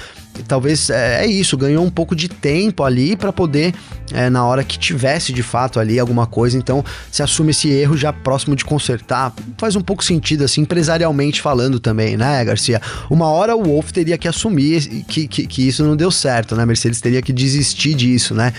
talvez 0.44 0.90
é, 0.90 1.24
é, 1.24 1.28
isso, 1.28 1.58
ganhou 1.58 1.84
um 1.84 1.90
pouco 1.90 2.16
de 2.16 2.28
tempo 2.28 2.84
ali 2.84 3.16
para 3.16 3.32
poder, 3.32 3.74
é, 4.12 4.30
na 4.30 4.46
hora 4.46 4.64
que 4.64 4.78
tivesse 4.78 5.34
de 5.34 5.44
fato 5.44 5.80
ali 5.80 6.00
alguma 6.00 6.28
coisa, 6.28 6.58
então 6.58 6.84
se 7.12 7.24
assume 7.24 7.52
esse 7.52 7.70
erro 7.70 7.96
já 7.98 8.12
próximo 8.12 8.56
de 8.56 8.66
consertar. 8.66 9.34
Faz 9.58 9.76
um 9.76 9.82
pouco 9.82 10.04
sentido, 10.04 10.44
assim, 10.44 10.62
empresarialmente 10.62 11.42
falando 11.42 11.80
também, 11.80 12.18
né, 12.18 12.44
Garcia? 12.44 12.82
Uma 13.10 13.28
hora 13.28 13.56
o 13.56 13.64
Wolf 13.64 13.92
teria 13.92 14.18
que 14.18 14.28
assumir 14.28 15.04
que, 15.08 15.28
que, 15.28 15.48
que 15.48 15.68
isso 15.68 15.84
não 15.84 15.96
deu 15.96 16.12
certo, 16.12 16.56
né? 16.56 16.66
Mercedes 16.66 17.02
teria 17.02 17.22
que 17.22 17.34
desistir 17.34 17.94
disso, 17.94 18.34
né? 18.34 18.54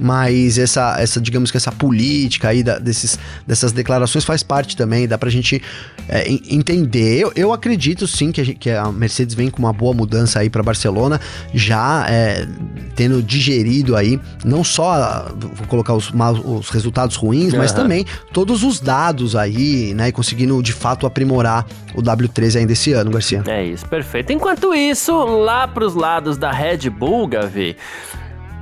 Mas 0.00 0.58
essa, 0.58 0.96
essa 1.00 1.20
digamos 1.20 1.50
que 1.50 1.56
essa 1.56 1.72
política 1.72 2.48
aí 2.48 2.62
da, 2.62 2.78
desses, 2.78 3.18
dessas 3.46 3.72
declarações 3.72 4.24
faz 4.24 4.42
parte 4.42 4.76
também, 4.76 5.08
dá 5.08 5.16
pra 5.16 5.30
gente 5.30 5.62
é, 6.08 6.28
entender. 6.28 7.18
Eu, 7.18 7.32
eu 7.34 7.52
acredito 7.52 8.06
sim 8.06 8.30
que 8.30 8.40
a, 8.40 8.44
que 8.54 8.70
a, 8.70 8.92
Mercedes 8.92 9.34
vem 9.34 9.50
com 9.50 9.58
uma 9.58 9.72
boa 9.72 9.94
mudança 9.94 10.40
aí 10.40 10.50
para 10.50 10.62
Barcelona, 10.62 11.20
já 11.54 12.06
é, 12.08 12.46
tendo 12.94 13.22
digerido 13.22 13.96
aí, 13.96 14.20
não 14.44 14.62
só 14.62 15.34
vou 15.34 15.66
colocar 15.66 15.94
os, 15.94 16.12
os 16.44 16.68
resultados 16.70 17.16
ruins, 17.16 17.52
uhum. 17.52 17.58
mas 17.58 17.72
também 17.72 18.04
todos 18.32 18.62
os 18.62 18.80
dados 18.80 19.34
aí, 19.34 19.94
né, 19.94 20.08
e 20.08 20.12
conseguindo 20.12 20.62
de 20.62 20.72
fato 20.72 21.06
aprimorar 21.06 21.66
o 21.94 22.02
W13 22.02 22.60
ainda 22.60 22.72
esse 22.72 22.92
ano, 22.92 23.10
Garcia. 23.10 23.42
É 23.46 23.64
isso, 23.64 23.86
perfeito. 23.86 24.32
Enquanto 24.32 24.74
isso, 24.74 25.12
lá 25.24 25.66
pros 25.66 25.94
lados 25.94 26.36
da 26.36 26.52
Red 26.52 26.90
Bull, 26.90 27.26
Gavi, 27.26 27.76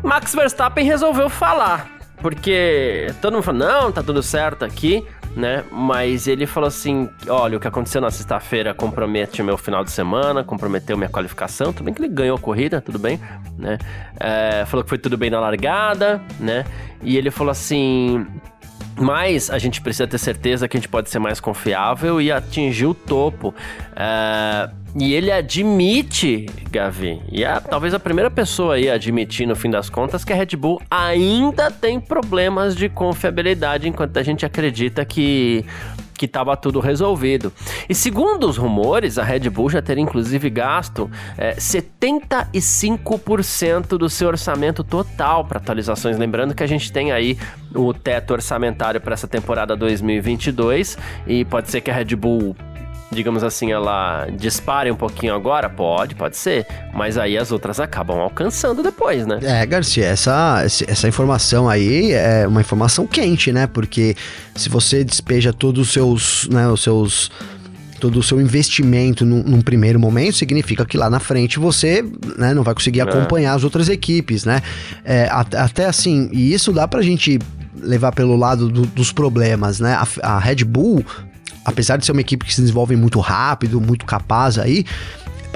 Max 0.05 0.35
Verstappen 0.35 0.85
resolveu 0.85 1.31
falar. 1.31 1.91
Porque 2.19 3.09
todo 3.21 3.33
mundo 3.33 3.43
falou, 3.43 3.61
não, 3.61 3.93
tá 3.93 4.03
tudo 4.03 4.23
certo 4.23 4.65
aqui, 4.65 5.05
né? 5.37 5.65
Mas 5.71 6.27
ele 6.27 6.47
falou 6.47 6.69
assim: 6.69 7.09
olha, 7.29 7.57
o 7.57 7.61
que 7.61 7.67
aconteceu 7.67 8.01
na 8.01 8.11
sexta-feira 8.11 8.73
compromete 8.73 9.43
meu 9.43 9.59
final 9.59 9.85
de 9.85 9.91
semana, 9.91 10.45
comprometeu 10.45 10.97
minha 10.97 11.11
qualificação. 11.11 11.73
Tudo 11.73 11.85
bem 11.85 11.95
que 11.95 12.01
ele 12.01 12.09
ganhou 12.09 12.37
a 12.37 12.41
corrida, 12.41 12.81
tudo 12.81 12.99
bem, 12.99 13.21
né? 13.59 13.79
É, 14.19 14.65
falou 14.67 14.85
que 14.85 14.89
foi 14.89 14.99
tudo 14.99 15.19
bem 15.19 15.29
na 15.29 15.41
largada, 15.41 16.23
né? 16.39 16.65
E 17.03 17.17
ele 17.17 17.31
falou 17.31 17.51
assim: 17.51 18.27
mas 18.97 19.51
a 19.51 19.59
gente 19.59 19.81
precisa 19.81 20.07
ter 20.07 20.19
certeza 20.19 20.69
que 20.69 20.77
a 20.77 20.81
gente 20.81 20.89
pode 20.89 21.11
ser 21.11 21.19
mais 21.19 21.41
confiável 21.41 22.21
e 22.21 22.31
atingir 22.31 22.87
o 22.87 22.95
topo. 22.95 23.55
É, 23.97 24.71
e 24.97 25.13
ele 25.13 25.33
admite, 25.33 26.47
Gavi, 26.71 27.21
e 27.31 27.43
é 27.43 27.59
talvez 27.59 27.93
a 27.95 27.99
primeira 27.99 28.31
pessoa 28.31 28.77
aí 28.77 28.89
a 28.89 28.95
admitir 28.95 29.47
no 29.47 29.57
fim 29.57 29.69
das 29.69 29.91
contas 29.91 30.25
que 30.25 30.33
a 30.33 30.37
Red 30.37 30.57
Bull 30.57 30.81
ainda 30.89 31.71
tem 31.71 31.99
problemas 31.99 32.77
de 32.77 32.89
confiabilidade, 32.89 33.89
enquanto 33.89 34.17
a 34.17 34.23
gente 34.23 34.47
acredita 34.47 35.05
que 35.05 35.65
que 36.17 36.27
estava 36.27 36.57
tudo 36.57 36.79
resolvido. 36.81 37.53
E 37.89 37.95
segundo 37.95 38.49
os 38.49 38.57
rumores, 38.57 39.19
a 39.19 39.25
Red 39.25 39.51
Bull 39.51 39.71
já 39.71 39.83
teria 39.83 40.03
inclusive 40.03 40.49
gasto 40.51 41.11
é, 41.37 41.57
75% 41.57 43.99
do 43.99 44.09
seu 44.09 44.29
orçamento 44.29 44.83
total 44.83 45.45
para 45.45 45.59
atualizações. 45.59 46.17
Lembrando 46.17 46.55
que 46.55 46.63
a 46.63 46.67
gente 46.67 46.91
tem 46.93 47.13
aí 47.13 47.37
o 47.75 47.93
teto 47.93 48.33
orçamentário 48.33 49.01
para 49.01 49.15
essa 49.15 49.27
temporada 49.27 49.75
2022 49.77 50.97
e 51.27 51.45
pode 51.45 51.69
ser 51.71 51.81
que 51.81 51.91
a 51.91 51.95
Red 51.95 52.15
Bull 52.17 52.55
digamos 53.15 53.43
assim, 53.43 53.73
ela 53.73 54.27
dispare 54.37 54.91
um 54.91 54.97
pouquinho 54.97 55.35
agora? 55.35 55.69
Pode, 55.69 56.15
pode 56.15 56.37
ser. 56.37 56.67
Mas 56.93 57.17
aí 57.17 57.39
as 57.39 57.53
outras 57.53 57.81
acabam 57.81 58.19
alcançando 58.19 58.83
depois, 58.83 59.27
né? 59.27 59.39
É, 59.43 59.65
Garcia, 59.65 60.07
essa, 60.07 60.63
essa 60.65 61.09
informação 61.09 61.69
aí 61.69 62.13
é 62.13 62.47
uma 62.47 62.61
informação 62.61 63.07
quente, 63.07 63.53
né? 63.53 63.67
Porque 63.67 64.17
se 64.55 64.69
você 64.69 65.05
despeja 65.05 65.53
todos 65.53 65.87
os 65.89 65.93
seus, 65.93 66.49
né, 66.51 66.69
os 66.69 66.83
seus 66.83 67.31
todo 68.01 68.19
o 68.19 68.23
seu 68.23 68.39
investimento 68.39 69.25
num, 69.25 69.43
num, 69.43 69.63
primeiro 69.63 69.99
momento, 69.99 70.37
significa 70.37 70.85
que 70.85 70.95
lá 70.95 71.09
na 71.09 71.19
frente 71.19 71.59
você 71.59 72.05
né, 72.37 72.53
não 72.53 72.63
vai 72.63 72.75
conseguir 72.75 73.01
é. 73.01 73.03
acompanhar 73.03 73.53
é. 73.53 73.55
as 73.55 73.65
outras 73.65 73.89
equipes, 73.89 74.45
né? 74.45 74.61
É, 75.05 75.27
até 75.31 75.87
assim, 75.87 76.29
e 76.31 76.53
isso 76.53 76.71
dá 76.71 76.87
pra 76.87 77.01
gente 77.01 77.39
levar 77.81 78.13
pelo 78.13 78.37
lado 78.37 78.69
do, 78.69 78.83
dos 78.83 79.13
problemas, 79.13 79.81
né? 79.81 79.95
A, 79.95 80.35
a 80.35 80.39
Red 80.39 80.65
Bull, 80.65 81.05
apesar 81.65 81.97
de 81.97 82.05
ser 82.05 82.13
uma 82.13 82.21
equipe 82.21 82.45
que 82.45 82.55
se 82.55 82.61
desenvolve 82.61 82.97
muito 82.97 83.19
rápido, 83.21 83.81
muito 83.81 84.05
capaz 84.05 84.59
aí, 84.59 84.85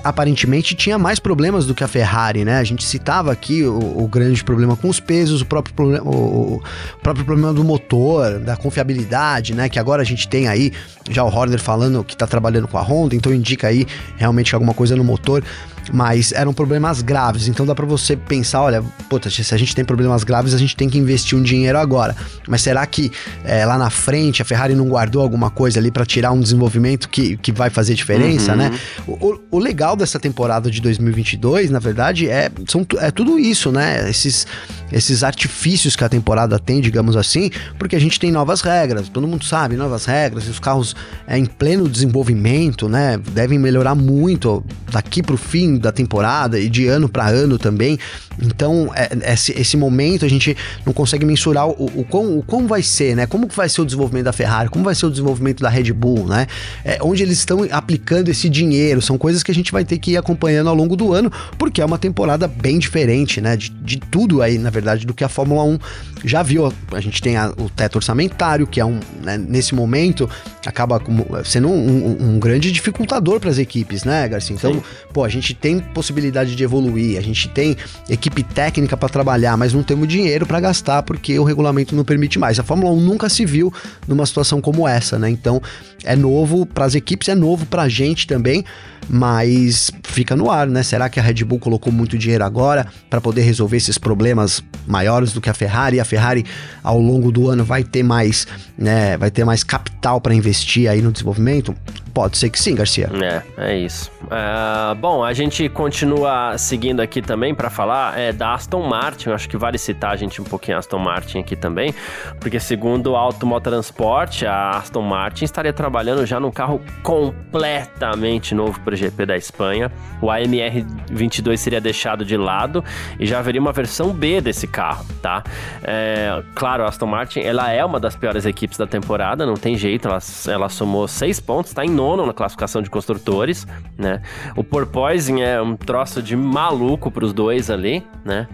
aparentemente 0.03 0.75
tinha 0.75 0.99
mais 0.99 1.19
problemas 1.19 1.67
do 1.67 1.75
que 1.75 1.83
a 1.83 1.89
Ferrari, 1.89 2.45
né? 2.45 2.59
A 2.59 2.65
gente 2.65 2.85
citava 2.85 3.33
aqui 3.33 3.65
o, 3.65 4.05
o 4.05 4.09
grande 4.09 4.43
problema 4.43 4.77
com 4.77 4.89
os 4.89 5.01
pesos, 5.01 5.41
o 5.43 5.47
próprio, 5.47 5.75
problema, 5.75 6.05
o, 6.05 6.55
o, 6.55 6.63
próprio 7.03 7.25
problema 7.25 7.53
do 7.53 7.65
motor, 7.65 8.39
da 8.39 8.57
confiabilidade, 8.57 9.55
né? 9.55 9.69
Que 9.69 9.79
agora 9.79 10.03
a 10.03 10.05
gente 10.05 10.29
tem 10.29 10.49
aí 10.49 10.73
já 11.11 11.25
o 11.25 11.29
Horner 11.29 11.61
falando 11.61 12.05
que 12.05 12.17
tá 12.17 12.27
trabalhando 12.27 12.69
com 12.69 12.79
a 12.79 12.83
Honda, 12.83 13.15
então 13.15 13.33
indica 13.33 13.69
aí 13.69 13.87
realmente 14.17 14.55
alguma 14.55 14.75
coisa 14.75 14.95
no 14.97 15.05
motor 15.05 15.43
mas 15.93 16.33
eram 16.33 16.53
problemas 16.53 17.03
graves. 17.03 17.49
Então 17.49 17.65
dá 17.65 17.75
para 17.75 17.87
você 17.87 18.17
pensar, 18.17 18.63
olha, 18.63 18.83
puta, 19.09 19.31
se 19.31 19.55
a 19.55 19.59
gente 19.59 19.75
tem 19.75 19.85
problemas 19.85 20.25
graves, 20.25 20.55
a 20.55 20.59
gente 20.59 20.77
tem 20.77 20.89
que 20.89 20.99
investir 20.99 21.39
um 21.39 21.43
dinheiro 21.43 21.79
agora. 21.79 22.15
Mas 22.47 22.63
será 22.63 22.85
que 22.87 23.11
é, 23.45 23.65
lá 23.65 23.79
na 23.79 23.91
frente 23.91 24.43
a 24.43 24.45
Ferrari 24.45 24.75
não 24.75 24.89
guardou 24.89 25.23
alguma 25.23 25.51
coisa 25.51 25.79
ali 25.79 25.91
para 25.91 26.05
tirar 26.05 26.33
um 26.33 26.41
desenvolvimento 26.41 27.09
que, 27.09 27.37
que 27.37 27.53
vai 27.53 27.71
fazer 27.71 27.95
diferença, 27.95 28.53
uhum. 28.53 28.59
né? 28.59 28.79
O, 29.07 29.41
o, 29.51 29.59
legal 29.59 29.97
dessa 29.97 30.19
temporada 30.19 30.71
de 30.71 30.81
2022, 30.81 31.71
na 31.71 31.79
verdade, 31.79 32.29
é, 32.29 32.51
são, 32.67 32.87
é 32.99 33.11
tudo 33.11 33.39
isso, 33.39 33.71
né? 33.73 34.09
Esses, 34.09 34.47
esses 34.93 35.23
artifícios 35.23 35.97
que 35.97 36.05
a 36.05 36.09
temporada 36.09 36.59
tem, 36.59 36.81
digamos 36.81 37.17
assim, 37.17 37.51
porque 37.79 37.97
a 37.97 38.01
gente 38.01 38.19
tem 38.19 38.31
novas 38.31 38.61
regras, 38.61 39.09
todo 39.09 39.27
mundo 39.27 39.45
sabe, 39.45 39.77
novas 39.77 40.05
regras, 40.05 40.45
e 40.47 40.51
os 40.51 40.59
carros 40.59 40.95
é, 41.27 41.37
em 41.39 41.47
pleno 41.47 41.89
desenvolvimento, 41.89 42.89
né? 42.89 43.19
Devem 43.33 43.59
melhorar 43.59 43.95
muito 43.95 44.65
daqui 44.91 45.23
para 45.23 45.35
o 45.35 45.39
fim 45.79 45.81
da 45.81 45.93
temporada 45.93 46.59
e 46.59 46.69
de 46.69 46.87
ano 46.87 47.09
para 47.09 47.29
ano 47.29 47.59
também. 47.59 47.99
Então, 48.41 48.91
é, 48.95 49.33
esse, 49.33 49.53
esse, 49.53 49.77
momento 49.77 50.25
a 50.25 50.29
gente 50.29 50.57
não 50.85 50.93
consegue 50.93 51.25
mensurar 51.25 51.69
o, 51.69 51.73
o, 51.73 52.01
o, 52.01 52.43
como 52.43 52.67
vai 52.67 52.83
ser, 52.83 53.17
né? 53.17 53.27
Como 53.27 53.49
vai 53.49 53.69
ser 53.69 53.81
o 53.81 53.85
desenvolvimento 53.85 54.25
da 54.25 54.33
Ferrari, 54.33 54.69
como 54.69 54.85
vai 54.85 54.95
ser 54.95 55.07
o 55.07 55.11
desenvolvimento 55.11 55.63
da 55.63 55.69
Red 55.69 55.93
Bull, 55.93 56.27
né? 56.27 56.47
É, 56.85 56.99
onde 57.03 57.23
eles 57.23 57.39
estão 57.39 57.67
aplicando 57.71 58.29
esse 58.29 58.49
dinheiro, 58.49 59.01
são 59.01 59.17
coisas 59.17 59.43
que 59.43 59.51
a 59.51 59.55
gente 59.55 59.73
vai 59.73 59.85
ter 59.85 59.99
que 59.99 60.13
ir 60.13 60.17
acompanhando 60.17 60.69
ao 60.69 60.75
longo 60.75 60.97
do 60.97 61.13
ano, 61.13 61.33
porque 61.57 61.81
é 61.81 61.85
uma 61.85 61.99
temporada 61.99 62.47
bem 62.47 62.79
diferente, 62.79 63.41
né? 63.41 63.57
De, 63.57 63.71
de 63.71 63.99
tudo 63.99 64.43
aí, 64.43 64.59
na 64.59 64.71
verdade, 64.71 65.07
do 65.07 65.15
que 65.15 65.25
a 65.25 65.29
Fórmula 65.29 65.65
1 65.65 65.79
já 66.25 66.43
viu. 66.43 66.73
A 66.93 67.01
gente 67.01 67.21
tem 67.21 67.37
a, 67.37 67.53
o 67.57 67.69
teto 67.69 67.97
orçamentário, 67.97 68.67
que 68.67 68.81
é 68.81 68.85
um, 68.85 69.01
né, 69.23 69.37
nesse 69.37 69.75
momento, 69.75 70.29
acaba 70.67 71.01
sendo 71.45 71.69
um, 71.69 71.73
um, 71.73 72.35
um 72.35 72.39
grande 72.39 72.71
dificultador 72.71 73.41
para 73.41 73.51
as 73.51 73.59
equipes, 73.59 74.05
né, 74.05 74.29
Garcia? 74.29 74.55
Então, 74.55 74.75
Sim. 74.75 74.83
pô, 75.13 75.25
a 75.25 75.29
gente 75.29 75.55
tem 75.55 75.68
possibilidade 75.79 76.55
de 76.57 76.65
evoluir, 76.65 77.19
a 77.19 77.21
gente 77.21 77.49
tem 77.49 77.77
equipe 78.09 78.43
técnica 78.43 78.97
para 78.97 79.09
trabalhar, 79.09 79.57
mas 79.57 79.73
não 79.73 79.83
temos 79.83 80.09
dinheiro 80.09 80.47
para 80.47 80.61
gastar 80.61 81.03
porque 81.03 81.39
o 81.39 81.45
regulamento 81.45 81.95
não 81.95 82.05
permite 82.05 82.39
mais. 82.39 82.59
A 82.59 82.63
Fórmula 82.63 82.93
1 82.93 83.01
nunca 83.01 83.29
se 83.29 83.45
viu 83.45 83.73
numa 84.07 84.25
situação 84.25 84.61
como 84.61 84.87
essa, 84.87 85.19
né? 85.19 85.29
Então, 85.29 85.61
é 86.05 86.17
novo 86.17 86.65
para 86.65 86.85
as 86.85 86.95
equipes, 86.95 87.29
é 87.29 87.35
novo 87.35 87.67
para 87.67 87.83
a 87.83 87.89
gente 87.89 88.27
também, 88.27 88.65
mas 89.09 89.91
fica 90.03 90.37
no 90.37 90.51
ar, 90.51 90.67
né? 90.67 90.83
Será 90.83 91.09
que 91.09 91.19
a 91.19 91.23
Red 91.23 91.45
Bull 91.45 91.59
colocou 91.59 91.93
muito 91.93 92.19
dinheiro 92.19 92.45
agora 92.45 92.87
para 93.09 93.21
poder 93.21 93.43
resolver 93.43 93.77
esses 93.77 93.99
problemas 93.99 94.63
maiores 94.87 95.33
do 95.33 95.41
que 95.41 95.49
a 95.49 95.55
Ferrari? 95.55 96.01
A 96.01 96.05
Ferrari 96.05 96.45
ao 96.83 96.99
longo 96.99 97.33
do 97.33 97.49
ano 97.49 97.65
vai 97.65 97.83
ter 97.83 98.03
mais, 98.03 98.47
né, 98.77 99.17
vai 99.17 99.31
ter 99.31 99.45
mais 99.45 99.65
capital 99.65 100.21
para 100.21 100.35
investir 100.35 100.89
aí 100.91 101.01
no 101.01 101.13
desenvolvimento? 101.13 101.75
Pode 102.13 102.37
ser 102.37 102.51
que 102.51 102.59
sim, 102.59 102.75
Garcia. 102.75 103.09
É, 103.23 103.71
é 103.71 103.79
isso. 103.79 104.11
Uh, 104.25 104.95
bom, 104.97 105.23
a 105.23 105.33
gente 105.33 105.69
continua 105.69 106.59
seguindo 106.59 107.01
aqui 107.01 107.23
também 107.23 107.55
para 107.55 107.71
falar 107.71 108.19
é, 108.19 108.33
da 108.33 108.55
Aston 108.55 108.83
Martin. 108.83 109.31
Acho 109.31 109.49
que 109.49 109.57
vale 109.57 109.79
citar 109.79 110.13
a 110.13 110.17
gente 110.17 110.41
um 110.43 110.45
pouquinho 110.45 110.77
a 110.77 110.81
Aston 110.81 110.99
Martin 110.99 111.39
aqui 111.39 111.55
também, 111.55 111.95
porque 112.41 112.59
segundo 112.59 113.13
o 113.13 113.17
Automotransport, 113.17 114.43
a 114.43 114.79
Aston 114.79 115.03
Martin 115.03 115.45
estaria 115.45 115.73
trabalhando 115.73 116.27
já 116.27 116.41
num 116.41 116.51
carro 116.51 116.81
completamente 117.03 118.55
novo 118.55 118.81
para 118.81 118.97
GP 118.99 119.27
da 119.27 119.37
Espanha. 119.37 119.91
O 120.21 120.31
AMR 120.31 120.85
22 121.11 121.61
seria 121.61 121.81
deixado 121.81 122.25
de 122.25 122.37
lado 122.37 122.85
e 123.19 123.27
já 123.27 123.39
haveria 123.39 123.61
uma 123.61 123.73
versão 123.73 124.13
B 124.13 124.41
desse 124.41 124.67
carro, 124.67 125.07
tá? 125.23 125.43
É, 125.83 126.43
claro, 126.55 126.85
a 126.85 126.89
Aston 126.89 127.07
Martin 127.07 127.41
ela 127.41 127.71
é 127.71 127.85
uma 127.85 128.01
das 128.01 128.17
piores 128.17 128.45
equipes 128.45 128.77
da 128.77 128.87
temporada, 128.87 129.47
não 129.47 129.55
tem 129.55 129.77
jeito. 129.77 130.09
Ela, 130.09 130.19
ela 130.49 130.69
somou 130.69 131.07
seis 131.09 131.41
pontos, 131.41 131.73
tá 131.73 131.85
em 131.85 131.91
nono 131.91 132.27
na 132.27 132.33
classificação 132.33 132.83
de 132.83 132.91
construtores, 132.91 133.67
né? 133.97 134.21
O 134.57 134.65
porpoising 134.65 135.41
é 135.41 135.61
um 135.61 135.77
troço 135.77 136.23
de 136.23 136.37
maluco 136.37 137.11
para 137.11 137.25
os 137.25 137.33
dois 137.33 137.71
ali, 137.71 138.05
né? 138.25 138.47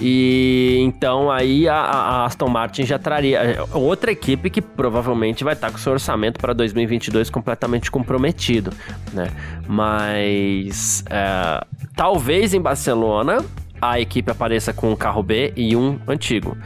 E 0.00 0.78
então 0.80 1.30
aí 1.30 1.68
a, 1.68 1.74
a, 1.74 2.24
Aston 2.26 2.48
Martin 2.48 2.84
já 2.84 2.98
traria 2.98 3.38
é, 3.38 3.58
outra 3.72 4.10
equipe 4.10 4.50
que 4.50 4.60
provavelmente 4.60 5.44
vai 5.44 5.54
estar 5.54 5.70
com 5.70 5.78
seu 5.78 5.92
orçamento 5.92 6.40
para 6.40 6.52
2022 6.52 7.30
completamente 7.30 7.90
comprometido, 7.90 8.72
né? 9.12 9.30
Mas 9.66 11.04
é, 11.10 11.64
talvez 11.94 12.54
em 12.54 12.60
Barcelona 12.60 13.44
a 13.80 13.98
equipe 13.98 14.30
apareça 14.30 14.72
com 14.72 14.92
um 14.92 14.96
carro 14.96 15.22
B 15.22 15.52
e 15.56 15.74
um 15.76 15.98
antigo, 16.06 16.56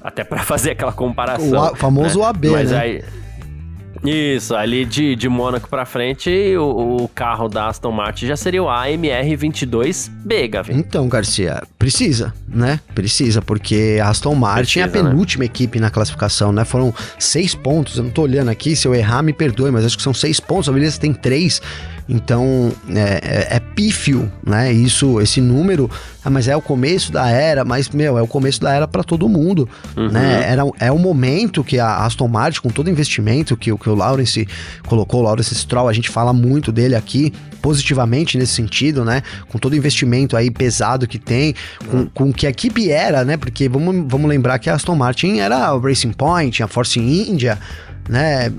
até 0.00 0.22
para 0.22 0.40
fazer 0.44 0.72
aquela 0.72 0.92
comparação. 0.92 1.50
O 1.50 1.64
a, 1.64 1.74
famoso 1.74 2.20
né? 2.20 2.26
AB, 2.26 2.50
Mas 2.50 2.70
né? 2.70 2.78
Aí, 2.78 3.04
isso, 4.04 4.54
ali 4.54 4.84
de, 4.84 5.14
de 5.14 5.28
Mônaco 5.28 5.68
pra 5.68 5.86
frente, 5.86 6.30
o, 6.56 7.02
o, 7.02 7.08
carro 7.08 7.48
da 7.48 7.68
Aston 7.68 7.92
Martin 7.92 8.26
já 8.26 8.36
seria 8.36 8.62
o 8.62 8.68
AMR 8.68 9.24
22B, 9.38 10.50
Gavin. 10.50 10.74
Então, 10.74 11.08
Garcia, 11.08 11.62
precisa, 11.78 12.34
né? 12.48 12.80
Precisa, 12.94 13.40
porque 13.40 13.98
a 14.02 14.08
Aston 14.08 14.34
Martin 14.34 14.80
precisa, 14.80 14.80
é 14.80 14.82
a 14.84 14.86
né? 14.86 15.10
penúltima 15.10 15.42
né? 15.42 15.46
equipe 15.46 15.78
na 15.78 15.90
classificação, 15.90 16.52
né? 16.52 16.64
Foram 16.64 16.92
seis 17.18 17.54
pontos, 17.54 17.96
eu 17.96 18.04
não 18.04 18.10
tô 18.10 18.22
olhando 18.22 18.50
aqui, 18.50 18.74
se 18.74 18.88
eu 18.88 18.94
errar, 18.94 19.22
me 19.22 19.32
perdoe, 19.32 19.70
mas 19.70 19.84
acho 19.84 19.96
que 19.96 20.02
são 20.02 20.14
seis 20.14 20.40
pontos, 20.40 20.68
a 20.68 20.72
Williams 20.72 20.98
tem 20.98 21.14
três. 21.14 21.60
Então 22.08 22.72
é, 22.90 23.20
é, 23.22 23.56
é, 23.56 23.60
pífio, 23.60 24.30
né? 24.44 24.72
Isso, 24.72 25.20
esse 25.20 25.40
número. 25.40 25.90
Ah, 26.24 26.30
mas 26.30 26.46
é 26.46 26.56
o 26.56 26.60
começo 26.60 27.10
da 27.10 27.28
era, 27.28 27.64
mas 27.64 27.88
meu, 27.88 28.18
é 28.18 28.22
o 28.22 28.26
começo 28.26 28.60
da 28.60 28.72
era 28.72 28.86
para 28.86 29.02
todo 29.02 29.28
mundo, 29.28 29.68
uhum. 29.96 30.08
né? 30.08 30.44
Era, 30.46 30.62
é 30.78 30.92
o 30.92 30.98
momento 30.98 31.64
que 31.64 31.78
a 31.78 32.04
Aston 32.04 32.28
Martin, 32.28 32.60
com 32.60 32.68
todo 32.68 32.90
investimento 32.90 33.56
que, 33.56 33.76
que 33.76 33.88
o 33.92 33.96
Lawrence 33.96 34.46
colocou, 34.86 35.20
o 35.20 35.24
Lawrence 35.24 35.54
Stroll, 35.54 35.88
a 35.88 35.92
gente 35.92 36.08
fala 36.10 36.32
muito 36.32 36.72
dele 36.72 36.94
aqui, 36.94 37.32
positivamente 37.60 38.36
nesse 38.36 38.54
sentido, 38.54 39.04
né? 39.04 39.22
Com 39.48 39.58
todo 39.58 39.72
o 39.72 39.76
investimento 39.76 40.36
aí 40.36 40.50
pesado 40.50 41.06
que 41.06 41.18
tem, 41.18 41.54
com, 41.88 41.96
uhum. 41.98 42.10
com 42.12 42.32
que 42.32 42.46
a 42.46 42.50
equipe 42.50 42.90
era, 42.90 43.24
né? 43.24 43.36
Porque 43.36 43.68
vamos, 43.68 44.04
vamos 44.08 44.28
lembrar 44.28 44.58
que 44.58 44.68
a 44.68 44.74
Aston 44.74 44.96
Martin 44.96 45.38
era 45.38 45.72
o 45.74 45.78
Racing 45.78 46.12
Point, 46.12 46.62
a 46.62 46.66
Force 46.66 46.98
India, 46.98 47.58
né? 48.08 48.52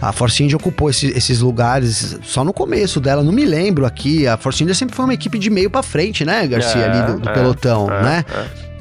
A 0.00 0.12
Force 0.12 0.42
India 0.42 0.56
ocupou 0.56 0.88
esse, 0.88 1.08
esses 1.08 1.40
lugares 1.40 2.16
só 2.22 2.44
no 2.44 2.52
começo 2.52 3.00
dela, 3.00 3.22
não 3.22 3.32
me 3.32 3.44
lembro 3.44 3.84
aqui. 3.84 4.26
A 4.26 4.36
Force 4.36 4.62
India 4.62 4.74
sempre 4.74 4.94
foi 4.94 5.04
uma 5.04 5.14
equipe 5.14 5.38
de 5.38 5.50
meio 5.50 5.68
para 5.68 5.82
frente, 5.82 6.24
né, 6.24 6.46
Garcia, 6.46 6.82
é, 6.82 6.90
ali 6.90 7.12
do, 7.12 7.20
do 7.20 7.28
é, 7.28 7.32
pelotão, 7.32 7.90
é, 7.90 8.02
né? 8.02 8.24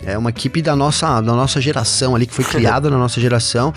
É. 0.06 0.13
é 0.13 0.17
uma 0.17 0.29
equipe 0.29 0.62
da 0.62 0.75
nossa, 0.75 1.20
da 1.22 1.34
nossa 1.34 1.60
geração 1.60 2.15
ali, 2.15 2.27
que 2.27 2.34
foi 2.34 2.46
criada 2.46 2.89
na 2.89 2.98
nossa 2.98 3.20
geração 3.20 3.74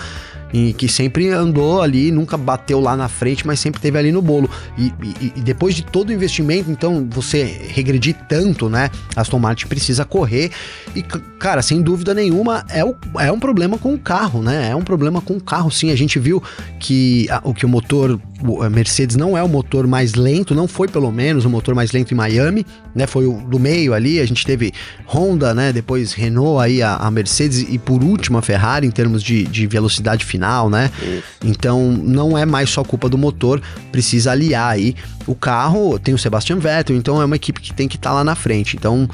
e 0.53 0.73
que 0.73 0.89
sempre 0.89 1.29
andou 1.29 1.81
ali, 1.81 2.11
nunca 2.11 2.37
bateu 2.37 2.81
lá 2.81 2.97
na 2.97 3.09
frente, 3.09 3.47
mas 3.47 3.61
sempre 3.61 3.81
teve 3.81 3.99
ali 3.99 4.13
no 4.13 4.23
bolo. 4.23 4.51
E, 4.77 4.93
e, 5.03 5.33
e, 5.37 5.41
depois 5.41 5.75
de 5.75 5.83
todo 5.83 6.11
o 6.11 6.13
investimento, 6.13 6.71
então 6.71 7.07
você 7.11 7.45
regredir 7.69 8.17
tanto, 8.29 8.69
né? 8.69 8.91
Aston 9.15 9.39
Martin 9.39 9.67
precisa 9.67 10.05
correr 10.05 10.51
e, 10.95 11.03
cara, 11.39 11.63
sem 11.63 11.83
dúvida 11.83 12.15
nenhuma, 12.15 12.65
é, 12.69 12.85
o, 12.85 12.95
é 13.19 13.31
um 13.31 13.39
problema 13.39 13.79
com 13.79 13.95
o 13.95 13.99
carro, 13.99 14.43
né? 14.43 14.71
É 14.71 14.77
um 14.77 14.83
problema 14.83 15.21
com 15.21 15.35
o 15.37 15.41
carro, 15.41 15.71
sim. 15.71 15.91
A 15.91 15.97
gente 15.97 16.19
viu 16.19 16.43
que 16.79 17.29
a, 17.31 17.41
o 17.45 17.55
que 17.55 17.65
o 17.65 17.69
motor 17.69 18.21
o 18.43 18.71
Mercedes 18.71 19.17
não 19.17 19.37
é 19.37 19.43
o 19.43 19.49
motor 19.49 19.87
mais 19.87 20.15
lento, 20.15 20.55
não 20.55 20.67
foi 20.67 20.89
pelo 20.89 21.13
menos 21.13 21.45
o 21.45 21.51
motor 21.51 21.75
mais 21.75 21.93
lento 21.93 22.13
em 22.13 22.17
Miami, 22.17 22.65
né? 22.95 23.07
Foi 23.07 23.27
o 23.27 23.41
do 23.43 23.59
meio 23.59 23.93
ali, 23.93 24.19
a 24.19 24.27
gente 24.27 24.47
teve 24.47 24.73
Honda, 25.07 25.53
né? 25.53 25.73
Depois 25.73 26.13
Renault 26.13 26.65
aí, 26.65 26.83
a, 26.83 26.97
a 26.97 27.11
Mercedes 27.11 27.67
e 27.69 27.79
por 27.79 28.03
último 28.03 28.39
a 28.39 28.43
Ferrari 28.43 28.87
em 28.87 28.91
termos 28.91 29.23
de, 29.23 29.45
de 29.45 29.67
velocidade 29.67 30.25
final 30.25 30.40
final, 30.41 30.71
né? 30.71 30.91
Isso. 31.03 31.23
Então 31.45 31.93
não 31.93 32.37
é 32.37 32.47
mais 32.47 32.71
só 32.71 32.83
culpa 32.83 33.09
do 33.11 33.19
motor, 33.19 33.61
precisa 33.93 34.33
aliar 34.33 34.73
aí 34.73 34.97
o 35.27 35.35
carro. 35.35 35.99
Tem 35.99 36.15
o 36.15 36.19
Sebastian 36.19 36.59
Vettel, 36.59 36.97
então 36.97 37.21
é 37.21 37.25
uma 37.25 37.37
equipe 37.37 37.61
que 37.61 37.75
tem 37.75 37.87
que 37.87 37.97
estar 37.97 38.11
tá 38.11 38.17
lá 38.17 38.25
na 38.25 38.35
frente. 38.35 38.77
Então 38.77 39.09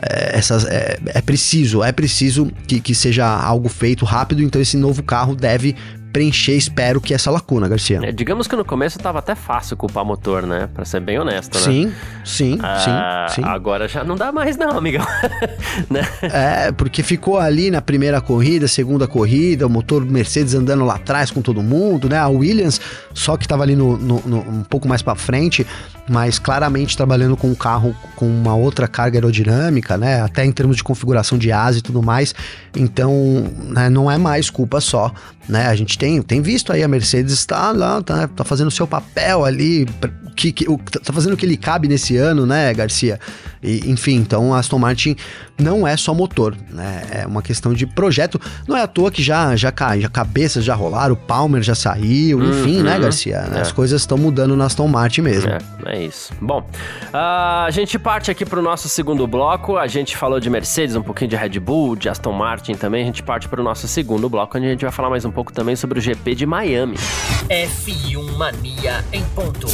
é, 0.00 0.38
essas, 0.38 0.64
é, 0.64 0.98
é 1.06 1.20
preciso, 1.20 1.82
é 1.84 1.92
preciso 1.92 2.50
que, 2.66 2.80
que 2.80 2.94
seja 2.94 3.26
algo 3.26 3.68
feito 3.68 4.06
rápido. 4.06 4.42
Então 4.42 4.60
esse 4.60 4.78
novo 4.78 5.02
carro 5.02 5.34
deve 5.34 5.76
preencher, 6.12 6.56
espero 6.56 7.00
que 7.00 7.14
essa 7.14 7.30
lacuna, 7.30 7.68
Garcia. 7.68 8.00
É, 8.02 8.12
digamos 8.12 8.46
que 8.46 8.56
no 8.56 8.64
começo 8.64 8.98
tava 8.98 9.18
até 9.18 9.34
fácil 9.34 9.76
culpar 9.76 10.04
motor, 10.04 10.46
né? 10.46 10.68
Pra 10.72 10.84
ser 10.84 11.00
bem 11.00 11.18
honesto, 11.18 11.54
né? 11.54 11.64
Sim, 11.64 11.92
sim, 12.24 12.58
ah, 12.62 13.26
sim, 13.28 13.42
sim. 13.42 13.48
Agora 13.48 13.88
já 13.88 14.04
não 14.04 14.16
dá 14.16 14.32
mais 14.32 14.56
não, 14.56 14.76
amigão. 14.76 15.04
né? 15.88 16.06
É, 16.22 16.72
porque 16.72 17.02
ficou 17.02 17.38
ali 17.38 17.70
na 17.70 17.80
primeira 17.80 18.20
corrida, 18.20 18.68
segunda 18.68 19.06
corrida, 19.06 19.66
o 19.66 19.70
motor 19.70 20.04
Mercedes 20.04 20.54
andando 20.54 20.84
lá 20.84 20.96
atrás 20.96 21.30
com 21.30 21.40
todo 21.40 21.62
mundo, 21.62 22.08
né? 22.08 22.18
A 22.18 22.28
Williams 22.28 22.80
só 23.14 23.36
que 23.36 23.46
tava 23.46 23.62
ali 23.62 23.76
no, 23.76 23.96
no, 23.96 24.20
no 24.24 24.38
um 24.38 24.64
pouco 24.64 24.88
mais 24.88 25.02
para 25.02 25.14
frente, 25.14 25.66
mas 26.10 26.40
claramente 26.40 26.96
trabalhando 26.96 27.36
com 27.36 27.48
um 27.48 27.54
carro 27.54 27.94
com 28.16 28.26
uma 28.26 28.52
outra 28.52 28.88
carga 28.88 29.16
aerodinâmica, 29.16 29.96
né? 29.96 30.20
Até 30.20 30.44
em 30.44 30.50
termos 30.50 30.76
de 30.76 30.82
configuração 30.82 31.38
de 31.38 31.52
asa 31.52 31.78
e 31.78 31.80
tudo 31.80 32.02
mais. 32.02 32.34
Então, 32.74 33.14
né, 33.68 33.88
não 33.88 34.10
é 34.10 34.18
mais 34.18 34.50
culpa 34.50 34.80
só, 34.80 35.14
né? 35.48 35.68
A 35.68 35.74
gente 35.76 35.96
tem, 35.96 36.20
tem 36.20 36.42
visto 36.42 36.72
aí 36.72 36.82
a 36.82 36.88
Mercedes 36.88 37.32
está 37.32 37.70
lá, 37.70 38.02
tá, 38.02 38.26
tá 38.26 38.42
fazendo 38.42 38.66
o 38.66 38.72
seu 38.72 38.88
papel 38.88 39.44
ali, 39.44 39.86
que, 40.34 40.52
que, 40.52 40.64
tá 41.02 41.12
fazendo 41.12 41.34
o 41.34 41.36
que 41.36 41.46
ele 41.46 41.56
cabe 41.56 41.86
nesse 41.86 42.16
ano, 42.16 42.44
né, 42.44 42.72
Garcia? 42.74 43.20
E, 43.62 43.90
enfim, 43.90 44.16
então 44.16 44.54
a 44.54 44.58
Aston 44.58 44.78
Martin 44.78 45.14
não 45.58 45.86
é 45.86 45.96
só 45.96 46.14
motor, 46.14 46.56
né? 46.70 47.02
É 47.10 47.26
uma 47.26 47.42
questão 47.42 47.74
de 47.74 47.86
projeto. 47.86 48.40
Não 48.66 48.76
é 48.76 48.82
à 48.82 48.86
toa 48.86 49.10
que 49.10 49.22
já 49.22 49.54
já 49.54 49.70
cai, 49.70 50.00
já 50.00 50.08
cabeças 50.08 50.64
já 50.64 50.74
rolaram, 50.74 51.14
o 51.14 51.16
Palmer 51.16 51.62
já 51.62 51.74
saiu, 51.74 52.42
enfim, 52.42 52.82
né, 52.82 52.96
uhum. 52.96 53.02
Garcia? 53.02 53.48
É. 53.54 53.60
As 53.60 53.70
coisas 53.70 54.00
estão 54.02 54.16
mudando 54.16 54.56
na 54.56 54.64
Aston 54.64 54.88
Martin 54.88 55.20
mesmo. 55.22 55.50
É, 55.50 55.58
é 55.86 55.99
isso. 56.04 56.32
Bom, 56.40 56.66
a 57.12 57.68
gente 57.70 57.98
parte 57.98 58.30
aqui 58.30 58.44
para 58.44 58.58
o 58.58 58.62
nosso 58.62 58.88
segundo 58.88 59.26
bloco. 59.26 59.76
A 59.76 59.86
gente 59.86 60.16
falou 60.16 60.40
de 60.40 60.50
Mercedes, 60.50 60.96
um 60.96 61.02
pouquinho 61.02 61.30
de 61.30 61.36
Red 61.36 61.60
Bull, 61.60 61.96
de 61.96 62.08
Aston 62.08 62.32
Martin 62.32 62.72
também. 62.72 63.02
A 63.02 63.06
gente 63.06 63.22
parte 63.22 63.48
para 63.48 63.60
o 63.60 63.64
nosso 63.64 63.86
segundo 63.88 64.28
bloco, 64.28 64.56
onde 64.56 64.66
a 64.66 64.70
gente 64.70 64.82
vai 64.82 64.92
falar 64.92 65.10
mais 65.10 65.24
um 65.24 65.30
pouco 65.30 65.52
também 65.52 65.76
sobre 65.76 65.98
o 65.98 66.02
GP 66.02 66.34
de 66.34 66.46
Miami. 66.46 66.96
F1 67.48 68.36
Mania 68.36 69.04
em 69.12 69.24
ponto. 69.34 69.68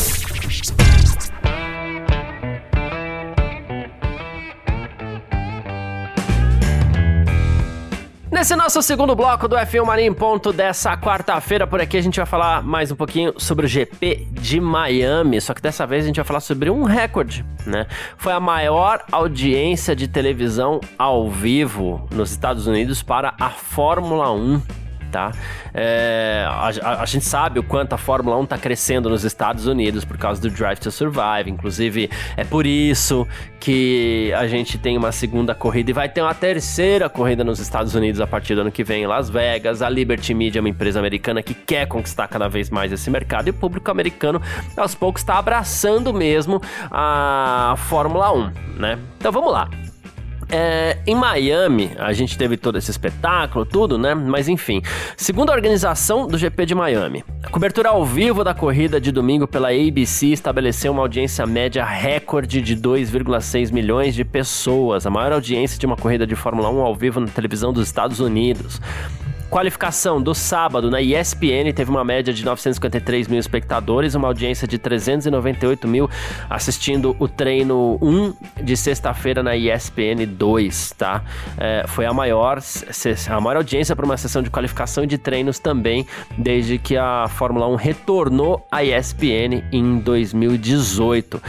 Nesse 8.46 8.54
nosso 8.54 8.80
segundo 8.80 9.16
bloco 9.16 9.48
do 9.48 9.56
F1 9.56 9.84
Mania 9.84 10.06
em 10.06 10.14
ponto 10.14 10.52
dessa 10.52 10.96
quarta-feira, 10.96 11.66
por 11.66 11.80
aqui 11.80 11.96
a 11.96 12.00
gente 12.00 12.14
vai 12.14 12.26
falar 12.26 12.62
mais 12.62 12.92
um 12.92 12.94
pouquinho 12.94 13.34
sobre 13.40 13.66
o 13.66 13.68
GP 13.68 14.28
de 14.30 14.60
Miami, 14.60 15.40
só 15.40 15.52
que 15.52 15.60
dessa 15.60 15.84
vez 15.84 16.04
a 16.04 16.06
gente 16.06 16.14
vai 16.14 16.24
falar 16.24 16.38
sobre 16.38 16.70
um 16.70 16.84
recorde, 16.84 17.44
né? 17.66 17.88
Foi 18.16 18.32
a 18.32 18.38
maior 18.38 19.02
audiência 19.10 19.96
de 19.96 20.06
televisão 20.06 20.80
ao 20.96 21.28
vivo 21.28 22.06
nos 22.12 22.30
Estados 22.30 22.68
Unidos 22.68 23.02
para 23.02 23.34
a 23.40 23.50
Fórmula 23.50 24.30
1 24.30 24.85
tá? 25.16 25.32
É, 25.72 26.44
a, 26.46 26.70
a, 26.82 27.02
a, 27.02 27.06
gente 27.06 27.24
sabe 27.24 27.58
o 27.58 27.62
quanto 27.62 27.94
a 27.94 27.96
Fórmula 27.96 28.36
1 28.36 28.44
está 28.44 28.58
crescendo 28.58 29.08
nos 29.08 29.24
Estados 29.24 29.66
Unidos 29.66 30.04
por 30.04 30.18
causa 30.18 30.42
do 30.42 30.50
Drive 30.50 30.78
to 30.78 30.90
Survive. 30.90 31.48
Inclusive, 31.48 32.10
é 32.36 32.44
por 32.44 32.66
isso 32.66 33.26
que 33.58 34.30
a 34.36 34.46
gente 34.46 34.76
tem 34.76 34.94
uma 34.98 35.12
segunda 35.12 35.54
corrida 35.54 35.90
e 35.90 35.94
vai 35.94 36.06
ter 36.06 36.20
uma 36.20 36.34
terceira 36.34 37.08
corrida 37.08 37.42
nos 37.42 37.58
Estados 37.58 37.94
Unidos 37.94 38.20
a 38.20 38.26
partir 38.26 38.54
do 38.54 38.60
ano 38.60 38.70
que 38.70 38.84
vem 38.84 39.04
em 39.04 39.06
Las 39.06 39.30
Vegas. 39.30 39.80
A 39.80 39.88
Liberty 39.88 40.34
Media 40.34 40.58
é 40.58 40.60
uma 40.60 40.68
empresa 40.68 40.98
americana 40.98 41.42
que 41.42 41.54
quer 41.54 41.86
conquistar 41.86 42.28
cada 42.28 42.46
vez 42.46 42.68
mais 42.68 42.92
esse 42.92 43.08
mercado 43.08 43.46
e 43.46 43.50
o 43.50 43.54
público 43.54 43.90
americano, 43.90 44.40
aos 44.76 44.94
poucos, 44.94 45.22
está 45.22 45.38
abraçando 45.38 46.12
mesmo 46.12 46.60
a 46.90 47.74
Fórmula 47.88 48.30
1, 48.34 48.52
né? 48.78 48.98
Então 49.18 49.32
vamos 49.32 49.50
lá. 49.50 49.70
É, 50.48 50.98
em 51.06 51.14
Miami, 51.14 51.90
a 51.98 52.12
gente 52.12 52.38
teve 52.38 52.56
todo 52.56 52.78
esse 52.78 52.90
espetáculo, 52.90 53.66
tudo, 53.66 53.98
né? 53.98 54.14
Mas 54.14 54.48
enfim, 54.48 54.80
segundo 55.16 55.50
a 55.50 55.52
organização 55.52 56.26
do 56.28 56.38
GP 56.38 56.66
de 56.66 56.74
Miami, 56.74 57.24
a 57.42 57.48
cobertura 57.48 57.88
ao 57.88 58.04
vivo 58.04 58.44
da 58.44 58.54
corrida 58.54 59.00
de 59.00 59.10
domingo 59.10 59.48
pela 59.48 59.70
ABC 59.70 60.28
estabeleceu 60.28 60.92
uma 60.92 61.02
audiência 61.02 61.44
média 61.46 61.84
recorde 61.84 62.62
de 62.62 62.76
2,6 62.76 63.72
milhões 63.72 64.14
de 64.14 64.24
pessoas, 64.24 65.04
a 65.04 65.10
maior 65.10 65.32
audiência 65.32 65.78
de 65.78 65.86
uma 65.86 65.96
corrida 65.96 66.26
de 66.26 66.36
Fórmula 66.36 66.70
1 66.70 66.80
ao 66.80 66.94
vivo 66.94 67.18
na 67.18 67.26
televisão 67.26 67.72
dos 67.72 67.86
Estados 67.86 68.20
Unidos. 68.20 68.80
Qualificação 69.50 70.20
do 70.20 70.34
sábado 70.34 70.90
na 70.90 71.00
ESPN 71.00 71.72
teve 71.74 71.88
uma 71.88 72.04
média 72.04 72.34
de 72.34 72.44
953 72.44 73.28
mil 73.28 73.38
espectadores, 73.38 74.14
uma 74.14 74.26
audiência 74.26 74.66
de 74.66 74.76
398 74.76 75.86
mil 75.86 76.10
assistindo 76.50 77.16
o 77.18 77.28
treino 77.28 77.96
1 78.02 78.34
de 78.62 78.76
sexta-feira 78.76 79.42
na 79.42 79.56
ESPN 79.56 80.26
2, 80.28 80.94
tá? 80.98 81.22
É, 81.56 81.84
foi 81.86 82.06
a 82.06 82.12
maior, 82.12 82.58
a 82.58 83.40
maior 83.40 83.56
audiência 83.58 83.94
para 83.94 84.04
uma 84.04 84.16
sessão 84.16 84.42
de 84.42 84.50
qualificação 84.50 85.04
e 85.04 85.06
de 85.06 85.16
treinos 85.16 85.58
também, 85.58 86.06
desde 86.36 86.76
que 86.76 86.96
a 86.96 87.26
Fórmula 87.28 87.68
1 87.68 87.76
retornou 87.76 88.66
à 88.70 88.82
ESPN 88.82 89.62
em 89.72 89.98
2018 89.98 91.40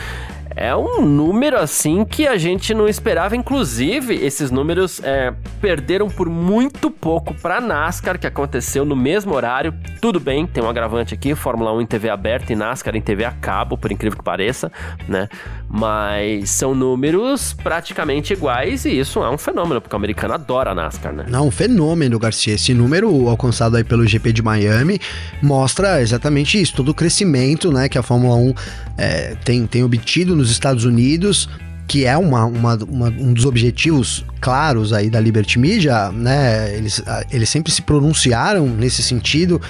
é 0.57 0.75
um 0.75 1.05
número 1.05 1.55
assim 1.57 2.03
que 2.03 2.27
a 2.27 2.35
gente 2.35 2.73
não 2.73 2.87
esperava. 2.87 3.35
Inclusive, 3.35 4.15
esses 4.15 4.49
números 4.49 4.99
é, 5.03 5.31
perderam 5.61 6.09
por 6.09 6.27
muito 6.27 6.89
pouco 6.89 7.33
para 7.35 7.61
NASCAR, 7.61 8.19
que 8.19 8.25
aconteceu 8.25 8.83
no 8.83 8.95
mesmo 8.95 9.33
horário. 9.35 9.73
Tudo 10.01 10.19
bem, 10.19 10.47
tem 10.47 10.63
um 10.63 10.69
agravante 10.69 11.13
aqui: 11.13 11.35
Fórmula 11.35 11.71
1 11.73 11.81
em 11.81 11.85
TV 11.85 12.09
aberta 12.09 12.51
e 12.51 12.55
NASCAR 12.55 12.95
em 12.95 13.01
TV 13.01 13.23
a 13.23 13.31
cabo, 13.31 13.77
por 13.77 13.91
incrível 13.91 14.17
que 14.17 14.23
pareça, 14.23 14.71
né? 15.07 15.29
Mas 15.69 16.49
são 16.49 16.73
números 16.73 17.53
praticamente 17.53 18.33
iguais 18.33 18.85
e 18.85 18.97
isso 18.97 19.23
é 19.23 19.29
um 19.29 19.37
fenômeno, 19.37 19.79
porque 19.79 19.95
o 19.95 19.97
americano 19.97 20.33
adora 20.33 20.71
a 20.71 20.75
NASCAR, 20.75 21.13
né? 21.13 21.25
Não, 21.29 21.47
um 21.47 21.51
fenômeno, 21.51 22.17
Garcia. 22.17 22.55
Esse 22.55 22.73
número 22.73 23.29
alcançado 23.29 23.77
aí 23.77 23.83
pelo 23.83 24.07
GP 24.07 24.33
de 24.33 24.41
Miami 24.41 24.99
mostra 25.41 26.01
exatamente 26.01 26.59
isso, 26.59 26.73
todo 26.73 26.89
o 26.89 26.93
crescimento, 26.93 27.71
né, 27.71 27.87
que 27.87 27.97
a 27.97 28.01
Fórmula 28.01 28.35
1 28.35 28.53
é, 28.97 29.35
tem, 29.45 29.67
tem 29.67 29.83
obtido 29.83 30.35
nos 30.35 30.46
Estados 30.51 30.85
Unidos, 30.85 31.49
que 31.87 32.05
é 32.05 32.17
uma, 32.17 32.45
uma, 32.45 32.75
uma, 32.75 33.07
um 33.07 33.33
dos 33.33 33.45
objetivos 33.45 34.25
claros 34.41 34.91
aí 34.91 35.09
da 35.09 35.19
Liberty 35.19 35.57
Media, 35.57 36.11
né? 36.11 36.75
Eles, 36.75 37.01
eles 37.31 37.49
sempre 37.49 37.71
se 37.71 37.81
pronunciaram 37.81 38.67
nesse 38.67 39.01
sentido, 39.01 39.61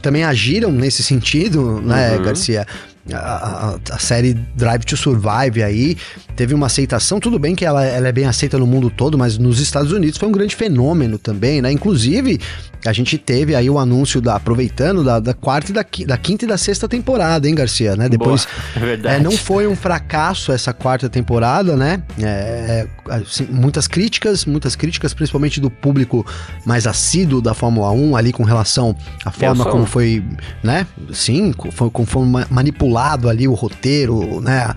também 0.00 0.22
agiram 0.22 0.70
nesse 0.70 1.02
sentido, 1.02 1.80
né, 1.80 2.16
uhum. 2.16 2.22
Garcia? 2.22 2.66
A, 3.12 3.16
a, 3.16 3.78
a, 3.90 3.98
série 3.98 4.32
Drive 4.54 4.84
to 4.84 4.96
Survive 4.96 5.62
aí 5.62 5.94
teve 6.36 6.54
uma 6.54 6.66
aceitação, 6.66 7.20
tudo 7.20 7.38
bem 7.38 7.54
que 7.54 7.64
ela, 7.64 7.84
ela 7.84 8.08
é 8.08 8.12
bem 8.12 8.24
aceita 8.24 8.58
no 8.58 8.66
mundo 8.66 8.90
todo, 8.90 9.16
mas 9.16 9.38
nos 9.38 9.60
Estados 9.60 9.92
Unidos 9.92 10.18
foi 10.18 10.28
um 10.28 10.32
grande 10.32 10.54
fenômeno 10.54 11.18
também, 11.18 11.62
né? 11.62 11.70
Inclusive, 11.70 12.40
a 12.84 12.92
gente 12.92 13.16
teve 13.16 13.54
aí 13.54 13.70
o 13.70 13.78
anúncio 13.78 14.20
da 14.20 14.36
aproveitando 14.36 15.02
da, 15.02 15.18
da 15.18 15.32
quarta 15.32 15.70
e 15.70 15.74
da, 15.74 15.84
da, 16.06 16.18
quinta 16.18 16.44
e 16.44 16.48
da 16.48 16.58
sexta 16.58 16.86
temporada, 16.86 17.48
hein, 17.48 17.54
Garcia, 17.54 17.96
né? 17.96 18.08
Depois 18.08 18.46
Boa, 18.78 18.90
é, 19.12 19.16
é 19.16 19.20
não 19.20 19.32
foi 19.32 19.66
um 19.66 19.74
fracasso 19.74 20.52
essa 20.52 20.72
quarta 20.72 21.08
temporada, 21.08 21.76
né? 21.76 22.02
É, 22.20 22.86
assim, 23.08 23.46
muitas 23.50 23.86
críticas, 23.86 24.44
muitas 24.44 24.76
críticas, 24.76 25.14
principalmente 25.14 25.60
do 25.60 25.70
público 25.70 26.26
mais 26.66 26.86
assíduo 26.86 27.40
da 27.40 27.54
Fórmula 27.54 27.90
1 27.90 28.16
ali 28.16 28.32
com 28.32 28.42
relação 28.42 28.94
à 29.24 29.30
forma 29.30 29.64
como 29.64 29.86
foi, 29.86 30.22
né? 30.62 30.86
Sim, 31.12 31.54
foi, 31.70 31.88
como 31.90 32.06
foi 32.06 32.26
manipulado 32.50 33.28
ali 33.28 33.48
o 33.48 33.54
roteiro, 33.54 34.40
né? 34.40 34.74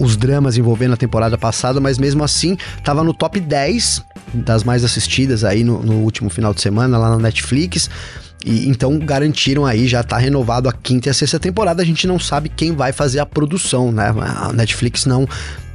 Os 0.00 0.16
dramas 0.16 0.56
envolvendo 0.70 0.94
a 0.94 0.96
temporada 0.96 1.36
passada, 1.36 1.80
mas 1.80 1.98
mesmo 1.98 2.22
assim 2.22 2.56
tava 2.84 3.02
no 3.02 3.12
top 3.12 3.40
10 3.40 4.04
das 4.32 4.62
mais 4.62 4.84
assistidas 4.84 5.42
aí 5.42 5.64
no, 5.64 5.82
no 5.82 5.94
último 5.94 6.30
final 6.30 6.54
de 6.54 6.60
semana 6.60 6.96
lá 6.96 7.10
na 7.10 7.18
Netflix. 7.18 7.90
E 8.44 8.68
então 8.68 8.98
garantiram 8.98 9.66
aí, 9.66 9.86
já 9.86 10.02
tá 10.02 10.16
renovado 10.16 10.68
a 10.68 10.72
quinta 10.72 11.08
e 11.08 11.10
a 11.10 11.14
sexta 11.14 11.38
temporada. 11.38 11.82
A 11.82 11.84
gente 11.84 12.06
não 12.06 12.18
sabe 12.18 12.48
quem 12.48 12.74
vai 12.74 12.90
fazer 12.90 13.18
a 13.18 13.26
produção, 13.26 13.92
né? 13.92 14.14
A 14.16 14.52
Netflix 14.52 15.04
não 15.04 15.28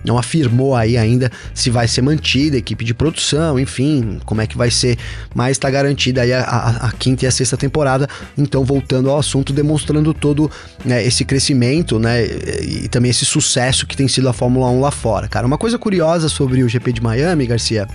não 0.05 0.17
afirmou 0.17 0.75
aí 0.75 0.97
ainda 0.97 1.31
se 1.53 1.69
vai 1.69 1.87
ser 1.87 2.01
mantida 2.01 2.55
a 2.55 2.59
equipe 2.59 2.85
de 2.85 2.93
produção, 2.93 3.59
enfim, 3.59 4.19
como 4.25 4.41
é 4.41 4.47
que 4.47 4.57
vai 4.57 4.69
ser, 4.69 4.97
mas 5.33 5.51
está 5.51 5.69
garantida 5.69 6.21
aí 6.21 6.33
a, 6.33 6.41
a, 6.41 6.87
a, 6.87 6.91
quinta 6.91 7.25
e 7.25 7.27
a 7.27 7.31
sexta 7.31 7.57
temporada. 7.57 8.07
Então, 8.37 8.63
voltando 8.63 9.09
ao 9.09 9.17
assunto, 9.17 9.51
demonstrando 9.51 10.13
todo 10.13 10.49
né, 10.83 11.05
esse 11.05 11.25
crescimento, 11.25 11.99
né, 11.99 12.25
e 12.25 12.87
também 12.87 13.11
esse 13.11 13.25
sucesso 13.25 13.85
que 13.87 13.95
tem 13.95 14.07
sido 14.07 14.29
a 14.29 14.33
Fórmula 14.33 14.69
1 14.69 14.81
lá 14.81 14.91
fora. 14.91 15.27
Cara, 15.27 15.47
uma 15.47 15.57
coisa 15.57 15.77
curiosa 15.77 16.29
sobre 16.29 16.63
o 16.63 16.69
GP 16.69 16.93
de 16.93 17.01
Miami, 17.01 17.45
Garcia, 17.45 17.87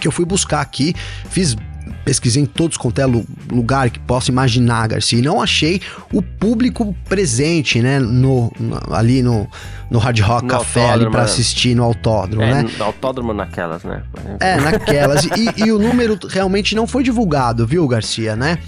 que 0.00 0.06
eu 0.06 0.12
fui 0.12 0.24
buscar 0.24 0.60
aqui, 0.60 0.94
fiz 1.30 1.56
pesquisei 2.04 2.42
em 2.42 2.46
todos 2.46 2.76
quanto 2.76 3.00
é 3.00 3.06
lugar 3.50 3.90
que 3.90 3.98
possa 3.98 4.30
imaginar, 4.30 4.88
Garcia, 4.88 5.18
e 5.18 5.22
não 5.22 5.40
achei 5.40 5.80
o 6.12 6.22
público 6.22 6.94
presente, 7.08 7.80
né, 7.80 7.98
no, 7.98 8.52
no 8.58 8.94
ali 8.94 9.22
no, 9.22 9.48
no 9.90 9.98
Hard 9.98 10.20
Rock 10.20 10.42
no 10.42 10.48
Café 10.48 10.90
ali 10.90 11.10
para 11.10 11.22
assistir 11.22 11.74
no 11.74 11.84
autódromo, 11.84 12.42
é, 12.42 12.62
né? 12.62 12.70
No 12.78 12.84
autódromo 12.84 13.32
naquelas, 13.32 13.84
né? 13.84 14.02
É, 14.40 14.56
naquelas. 14.60 15.24
e, 15.24 15.64
e 15.64 15.72
o 15.72 15.78
número 15.78 16.18
realmente 16.28 16.74
não 16.74 16.86
foi 16.86 17.02
divulgado, 17.02 17.66
viu, 17.66 17.86
Garcia, 17.88 18.36
né? 18.36 18.58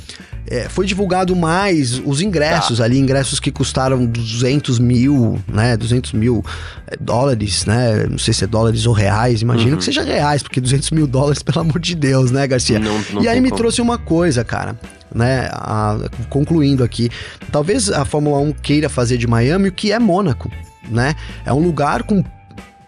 É, 0.46 0.68
foi 0.68 0.86
divulgado 0.86 1.34
mais 1.36 2.00
os 2.04 2.20
ingressos 2.20 2.78
tá. 2.78 2.84
ali, 2.84 2.98
ingressos 2.98 3.38
que 3.38 3.50
custaram 3.50 4.04
200 4.04 4.78
mil, 4.78 5.38
né? 5.46 5.76
200 5.76 6.12
mil 6.12 6.44
é, 6.86 6.96
dólares, 6.98 7.66
né? 7.66 8.06
Não 8.08 8.18
sei 8.18 8.34
se 8.34 8.44
é 8.44 8.46
dólares 8.46 8.86
ou 8.86 8.92
reais, 8.92 9.42
imagino 9.42 9.72
uhum. 9.72 9.78
que 9.78 9.84
seja 9.84 10.02
reais, 10.02 10.42
porque 10.42 10.60
200 10.60 10.90
mil 10.90 11.06
dólares, 11.06 11.42
pelo 11.44 11.60
amor 11.60 11.78
de 11.78 11.94
Deus, 11.94 12.30
né, 12.30 12.46
Garcia? 12.46 12.78
Não, 12.78 12.98
não 13.12 13.22
e 13.22 13.28
aí 13.28 13.40
me 13.40 13.50
como. 13.50 13.58
trouxe 13.58 13.80
uma 13.80 13.98
coisa, 13.98 14.44
cara. 14.44 14.76
né? 15.14 15.48
A, 15.52 15.98
concluindo 16.28 16.82
aqui, 16.82 17.10
talvez 17.52 17.90
a 17.90 18.04
Fórmula 18.04 18.38
1 18.38 18.52
queira 18.52 18.88
fazer 18.88 19.16
de 19.16 19.26
Miami 19.26 19.68
o 19.68 19.72
que 19.72 19.92
é 19.92 19.98
Mônaco, 19.98 20.50
né? 20.88 21.14
É 21.44 21.52
um 21.52 21.60
lugar 21.60 22.02
com 22.02 22.24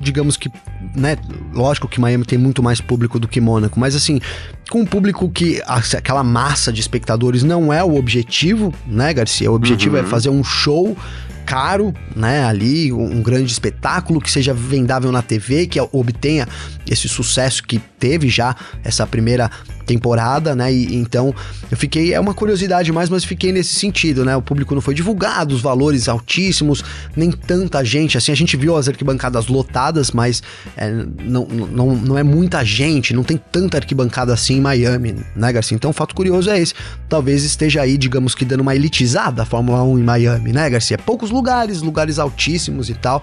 digamos 0.02 0.36
que, 0.36 0.50
né, 0.94 1.16
lógico 1.54 1.88
que 1.88 2.00
Miami 2.00 2.24
tem 2.24 2.38
muito 2.38 2.62
mais 2.62 2.80
público 2.80 3.18
do 3.18 3.28
que 3.28 3.40
Mônaco, 3.40 3.78
mas 3.78 3.94
assim, 3.94 4.20
com 4.68 4.80
um 4.80 4.86
público 4.86 5.30
que 5.30 5.62
aquela 5.66 6.24
massa 6.24 6.72
de 6.72 6.80
espectadores 6.80 7.42
não 7.42 7.72
é 7.72 7.82
o 7.84 7.94
objetivo, 7.94 8.74
né, 8.86 9.14
Garcia? 9.14 9.50
O 9.50 9.54
objetivo 9.54 9.96
é 9.96 10.00
uhum. 10.00 10.06
é 10.06 10.10
fazer 10.10 10.28
um 10.28 10.42
show 10.42 10.96
caro, 11.44 11.92
né, 12.14 12.44
ali, 12.44 12.92
um 12.92 13.20
grande 13.22 13.50
espetáculo 13.50 14.20
que 14.20 14.30
seja 14.30 14.54
vendável 14.54 15.10
na 15.10 15.22
TV, 15.22 15.66
que 15.66 15.80
obtenha 15.92 16.46
esse 16.88 17.08
sucesso 17.08 17.62
que 17.62 17.78
teve 17.78 18.28
já 18.28 18.54
essa 18.84 19.06
primeira 19.06 19.50
temporada, 19.82 20.54
né? 20.54 20.72
E 20.72 20.94
então 20.96 21.34
eu 21.70 21.76
fiquei, 21.76 22.14
é 22.14 22.20
uma 22.20 22.34
curiosidade 22.34 22.90
mais, 22.92 23.08
mas 23.08 23.24
fiquei 23.24 23.52
nesse 23.52 23.74
sentido, 23.74 24.24
né? 24.24 24.36
O 24.36 24.42
público 24.42 24.74
não 24.74 24.80
foi 24.80 24.94
divulgado, 24.94 25.54
os 25.54 25.60
valores 25.60 26.08
altíssimos, 26.08 26.84
nem 27.16 27.30
tanta 27.30 27.84
gente. 27.84 28.16
Assim, 28.16 28.32
a 28.32 28.34
gente 28.34 28.56
viu 28.56 28.76
as 28.76 28.88
arquibancadas 28.88 29.46
lotadas, 29.46 30.10
mas 30.10 30.42
é, 30.76 30.90
não, 31.22 31.46
não, 31.46 31.96
não 31.96 32.18
é 32.18 32.22
muita 32.22 32.64
gente, 32.64 33.14
não 33.14 33.22
tem 33.22 33.36
tanta 33.36 33.76
arquibancada 33.76 34.32
assim 34.32 34.56
em 34.56 34.60
Miami, 34.60 35.16
né, 35.36 35.52
Garcia? 35.52 35.74
Então 35.74 35.90
o 35.90 35.94
fato 35.94 36.14
curioso 36.14 36.50
é 36.50 36.58
esse. 36.58 36.74
Talvez 37.08 37.44
esteja 37.44 37.82
aí, 37.82 37.98
digamos 37.98 38.34
que 38.34 38.44
dando 38.44 38.60
uma 38.60 38.74
elitizada 38.74 39.42
a 39.42 39.44
Fórmula 39.44 39.82
1 39.82 39.98
em 39.98 40.02
Miami, 40.02 40.52
né, 40.52 40.68
Garcia? 40.70 40.98
Poucos 40.98 41.30
lugares, 41.30 41.82
lugares 41.82 42.18
altíssimos 42.18 42.88
e 42.88 42.94
tal. 42.94 43.22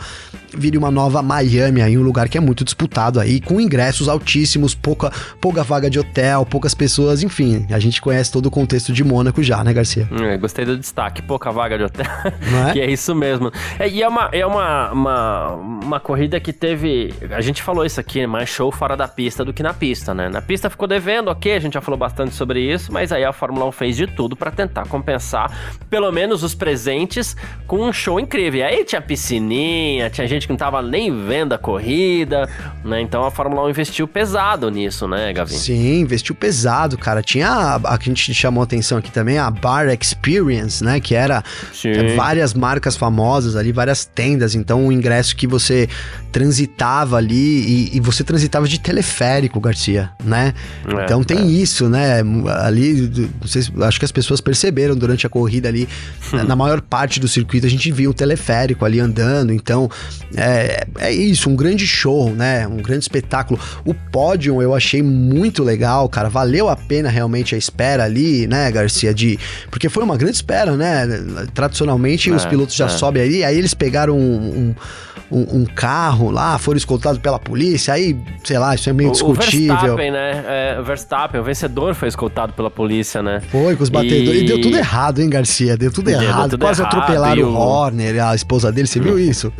Vire 0.55 0.77
uma 0.77 0.91
nova 0.91 1.21
Miami 1.21 1.81
aí, 1.81 1.97
um 1.97 2.01
lugar 2.01 2.27
que 2.27 2.37
é 2.37 2.41
muito 2.41 2.63
disputado 2.63 3.19
aí, 3.19 3.39
com 3.39 3.61
ingressos 3.61 4.07
altíssimos, 4.07 4.73
pouca, 4.73 5.11
pouca 5.39 5.63
vaga 5.63 5.89
de 5.89 5.99
hotel, 5.99 6.45
poucas 6.49 6.73
pessoas, 6.73 7.23
enfim, 7.23 7.65
a 7.69 7.79
gente 7.79 8.01
conhece 8.01 8.31
todo 8.31 8.47
o 8.47 8.51
contexto 8.51 8.91
de 8.91 9.03
Mônaco 9.03 9.41
já, 9.41 9.63
né, 9.63 9.71
Garcia? 9.71 10.07
É, 10.21 10.37
gostei 10.37 10.65
do 10.65 10.77
destaque, 10.77 11.21
pouca 11.21 11.51
vaga 11.51 11.77
de 11.77 11.83
hotel, 11.83 12.05
é? 12.69 12.73
que 12.73 12.81
é 12.81 12.89
isso 12.89 13.15
mesmo. 13.15 13.51
É, 13.77 13.87
e 13.87 14.01
é, 14.01 14.07
uma, 14.07 14.29
é 14.31 14.45
uma, 14.45 14.91
uma, 14.91 15.53
uma 15.53 15.99
corrida 15.99 16.39
que 16.39 16.51
teve, 16.51 17.13
a 17.31 17.41
gente 17.41 17.61
falou 17.61 17.85
isso 17.85 17.99
aqui, 17.99 18.25
mais 18.25 18.49
show 18.49 18.71
fora 18.71 18.97
da 18.97 19.07
pista 19.07 19.45
do 19.45 19.53
que 19.53 19.63
na 19.63 19.73
pista, 19.73 20.13
né? 20.13 20.29
Na 20.29 20.41
pista 20.41 20.69
ficou 20.69 20.87
devendo, 20.87 21.29
ok, 21.29 21.53
a 21.53 21.59
gente 21.59 21.73
já 21.73 21.81
falou 21.81 21.97
bastante 21.97 22.33
sobre 22.33 22.59
isso, 22.61 22.91
mas 22.91 23.11
aí 23.11 23.23
a 23.23 23.31
Fórmula 23.31 23.65
1 23.67 23.71
fez 23.71 23.95
de 23.95 24.07
tudo 24.07 24.35
para 24.35 24.51
tentar 24.51 24.87
compensar, 24.87 25.79
pelo 25.89 26.11
menos 26.11 26.43
os 26.43 26.55
presentes, 26.55 27.35
com 27.67 27.81
um 27.81 27.93
show 27.93 28.19
incrível. 28.19 28.61
E 28.61 28.63
aí 28.63 28.83
tinha 28.83 29.01
piscininha, 29.01 30.09
tinha 30.09 30.27
gente 30.27 30.47
que 30.47 30.53
não 30.53 30.57
tava 30.57 30.81
nem 30.81 31.25
vendo 31.25 31.53
a 31.53 31.57
corrida, 31.57 32.49
né? 32.83 33.01
Então 33.01 33.23
a 33.23 33.31
Fórmula 33.31 33.63
1 33.65 33.69
investiu 33.69 34.07
pesado 34.07 34.69
nisso, 34.69 35.07
né, 35.07 35.31
Gavin? 35.31 35.55
Sim, 35.55 36.01
investiu 36.01 36.35
pesado, 36.39 36.97
cara. 36.97 37.21
Tinha 37.21 37.49
a, 37.49 37.75
a 37.75 37.97
que 37.97 38.09
a 38.09 38.13
gente 38.13 38.33
chamou 38.33 38.63
atenção 38.63 38.97
aqui 38.97 39.11
também, 39.11 39.37
a 39.37 39.49
Bar 39.51 39.87
Experience, 39.89 40.83
né? 40.83 40.99
Que 40.99 41.13
era 41.13 41.43
é, 41.83 42.15
várias 42.15 42.53
marcas 42.53 42.95
famosas 42.95 43.55
ali, 43.55 43.71
várias 43.71 44.05
tendas. 44.05 44.55
Então, 44.55 44.85
um 44.85 44.91
ingresso 44.91 45.35
que 45.35 45.45
você 45.45 45.89
transitava 46.31 47.17
ali 47.17 47.89
e, 47.91 47.97
e 47.97 47.99
você 47.99 48.23
transitava 48.23 48.67
de 48.67 48.79
teleférico, 48.79 49.59
Garcia, 49.59 50.11
né? 50.23 50.53
É, 50.87 51.03
então 51.03 51.23
tem 51.23 51.39
é. 51.39 51.45
isso, 51.45 51.89
né? 51.89 52.21
Ali, 52.63 53.29
vocês, 53.41 53.71
acho 53.81 53.99
que 53.99 54.05
as 54.05 54.11
pessoas 54.11 54.39
perceberam 54.39 54.95
durante 54.95 55.25
a 55.25 55.29
corrida 55.29 55.67
ali, 55.67 55.87
na 56.47 56.55
maior 56.55 56.81
parte 56.81 57.19
do 57.19 57.27
circuito 57.27 57.65
a 57.65 57.69
gente 57.69 57.91
viu 57.91 58.11
o 58.11 58.13
teleférico 58.13 58.85
ali 58.85 58.99
andando. 58.99 59.51
Então, 59.51 59.89
é, 60.35 60.85
é 60.99 61.11
isso, 61.11 61.49
um 61.49 61.55
grande 61.55 61.85
show, 61.85 62.33
né? 62.33 62.67
Um 62.67 62.77
grande 62.77 63.03
espetáculo. 63.03 63.59
O 63.83 63.93
pódio 63.93 64.61
eu 64.61 64.75
achei 64.75 65.01
muito 65.01 65.63
legal, 65.63 66.07
cara. 66.07 66.28
Valeu 66.29 66.69
a 66.69 66.75
pena 66.75 67.09
realmente 67.09 67.55
a 67.55 67.57
espera 67.57 68.03
ali, 68.03 68.47
né, 68.47 68.71
Garcia? 68.71 69.13
De, 69.13 69.37
porque 69.69 69.89
foi 69.89 70.03
uma 70.03 70.15
grande 70.15 70.35
espera, 70.35 70.75
né? 70.75 71.07
Tradicionalmente 71.53 72.31
os 72.31 72.45
é, 72.45 72.49
pilotos 72.49 72.75
já 72.75 72.85
é. 72.85 72.89
sobem 72.89 73.23
ali, 73.23 73.43
aí 73.43 73.57
eles 73.57 73.73
pegaram 73.73 74.17
um, 74.17 74.73
um, 75.31 75.61
um, 75.61 75.65
carro 75.65 76.31
lá, 76.31 76.57
foram 76.57 76.77
escoltados 76.77 77.19
pela 77.19 77.39
polícia, 77.39 77.93
aí, 77.93 78.17
sei 78.43 78.57
lá, 78.57 78.73
isso 78.73 78.89
é 78.89 78.93
meio 78.93 79.09
o, 79.09 79.11
discutível. 79.11 79.75
O 79.75 79.77
Verstappen, 79.79 80.11
né? 80.11 80.43
É, 80.47 80.79
o 80.79 80.83
Verstappen, 80.83 81.41
o 81.41 81.43
vencedor 81.43 81.93
foi 81.93 82.07
escoltado 82.07 82.53
pela 82.53 82.71
polícia, 82.71 83.21
né? 83.21 83.41
Foi, 83.51 83.75
com 83.75 83.83
os 83.83 83.89
batedores. 83.89 84.41
E, 84.41 84.45
e 84.45 84.47
deu 84.47 84.61
tudo 84.61 84.77
errado, 84.77 85.21
hein, 85.21 85.29
Garcia? 85.29 85.77
Deu 85.77 85.91
tudo 85.91 86.05
deu 86.05 86.21
errado. 86.21 86.51
Tudo 86.51 86.61
Quase 86.65 86.81
errado, 86.81 86.97
atropelaram 86.97 87.43
o 87.43 87.55
Horner, 87.55 88.23
a 88.23 88.35
esposa 88.35 88.71
dele, 88.71 88.87
você 88.87 88.99
viu 88.99 89.19
isso? 89.19 89.53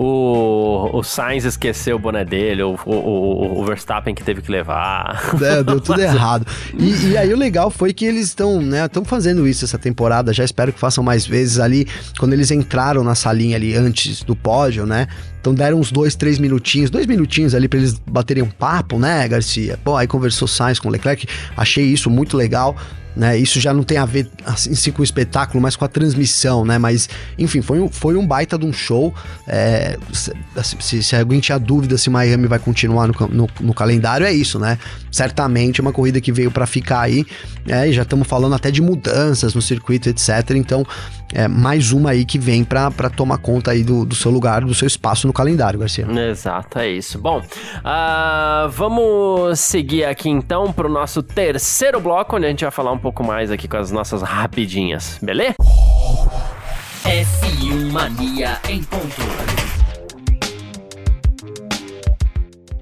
O, 0.00 0.96
o 0.96 1.02
Sainz 1.02 1.44
esqueceu 1.44 1.96
o 1.96 1.98
boné 1.98 2.24
dele, 2.24 2.62
o, 2.62 2.78
o, 2.86 3.60
o 3.60 3.64
Verstappen 3.64 4.14
que 4.14 4.22
teve 4.22 4.40
que 4.40 4.50
levar. 4.50 5.18
É, 5.48 5.62
deu 5.62 5.80
tudo 5.80 6.00
errado. 6.00 6.46
E, 6.78 7.08
e, 7.08 7.16
aí 7.16 7.32
o 7.32 7.36
legal 7.36 7.70
foi 7.70 7.92
que 7.92 8.04
eles 8.04 8.28
estão, 8.28 8.60
né, 8.60 8.84
estão 8.84 9.04
fazendo 9.04 9.46
isso 9.46 9.64
essa 9.64 9.78
temporada, 9.78 10.32
já 10.32 10.44
espero 10.44 10.72
que 10.72 10.78
façam 10.78 11.02
mais 11.02 11.26
vezes 11.26 11.58
ali, 11.58 11.86
quando 12.18 12.34
eles 12.34 12.50
entraram 12.50 13.02
na 13.02 13.14
salinha 13.14 13.56
ali 13.56 13.74
antes 13.74 14.22
do 14.22 14.36
pódio, 14.36 14.84
né, 14.84 15.08
então 15.40 15.54
deram 15.54 15.78
uns 15.78 15.90
dois, 15.92 16.14
três 16.14 16.38
minutinhos, 16.38 16.90
dois 16.90 17.06
minutinhos 17.06 17.54
ali 17.54 17.68
para 17.68 17.78
eles 17.78 17.94
baterem 17.94 18.42
um 18.42 18.50
papo, 18.50 18.98
né, 18.98 19.26
Garcia? 19.28 19.78
Bom, 19.84 19.96
aí 19.96 20.06
conversou 20.06 20.48
Sainz 20.48 20.78
com 20.78 20.88
Leclerc, 20.88 21.26
achei 21.56 21.84
isso 21.84 22.10
muito 22.10 22.36
legal 22.36 22.76
né? 23.18 23.36
Isso 23.36 23.58
já 23.58 23.74
não 23.74 23.82
tem 23.82 23.98
a 23.98 24.04
ver 24.04 24.30
assim, 24.46 24.70
assim, 24.70 24.92
com 24.92 25.02
o 25.02 25.04
espetáculo, 25.04 25.60
mas 25.60 25.74
com 25.74 25.84
a 25.84 25.88
transmissão, 25.88 26.64
né? 26.64 26.78
Mas, 26.78 27.08
enfim, 27.36 27.60
foi 27.60 27.80
um, 27.80 27.88
foi 27.88 28.16
um 28.16 28.24
baita 28.24 28.56
de 28.56 28.64
um 28.64 28.72
show. 28.72 29.12
É, 29.44 29.98
se, 30.70 31.02
se, 31.02 31.16
alguém 31.16 31.40
tinha 31.40 31.58
dúvida 31.58 31.98
se 31.98 32.08
Miami 32.08 32.46
vai 32.46 32.60
continuar 32.60 33.08
no, 33.08 33.14
no, 33.28 33.48
no, 33.60 33.74
calendário, 33.74 34.24
é 34.24 34.32
isso, 34.32 34.56
né? 34.60 34.78
Certamente 35.10 35.80
é 35.80 35.82
uma 35.82 35.92
corrida 35.92 36.20
que 36.20 36.30
veio 36.30 36.52
para 36.52 36.64
ficar 36.64 37.00
aí. 37.00 37.26
É, 37.66 37.88
e 37.88 37.92
já 37.92 38.02
estamos 38.02 38.28
falando 38.28 38.54
até 38.54 38.70
de 38.70 38.80
mudanças 38.80 39.52
no 39.52 39.60
circuito, 39.60 40.08
etc. 40.08 40.50
Então, 40.54 40.86
é 41.34 41.46
mais 41.46 41.92
uma 41.92 42.10
aí 42.10 42.24
que 42.24 42.38
vem 42.38 42.64
para 42.64 43.10
tomar 43.10 43.38
conta 43.38 43.70
aí 43.70 43.84
do, 43.84 44.04
do 44.04 44.14
seu 44.14 44.30
lugar, 44.30 44.62
do 44.62 44.74
seu 44.74 44.86
espaço 44.86 45.26
no 45.26 45.32
calendário, 45.32 45.78
Garcia. 45.78 46.06
Exato, 46.30 46.78
é 46.78 46.88
isso. 46.90 47.18
Bom, 47.18 47.38
uh, 47.40 48.68
vamos 48.70 49.60
seguir 49.60 50.04
aqui 50.04 50.28
então 50.28 50.72
para 50.72 50.86
o 50.86 50.90
nosso 50.90 51.22
terceiro 51.22 52.00
bloco, 52.00 52.36
onde 52.36 52.46
a 52.46 52.48
gente 52.48 52.64
vai 52.64 52.70
falar 52.70 52.92
um 52.92 52.98
pouco 52.98 53.22
mais 53.24 53.50
aqui 53.50 53.68
com 53.68 53.76
as 53.76 53.90
nossas 53.90 54.22
rapidinhas, 54.22 55.18
beleza? 55.22 55.54
F1 57.04 57.92
Mania 57.92 58.58
em 58.68 58.82
ponto. 58.82 59.57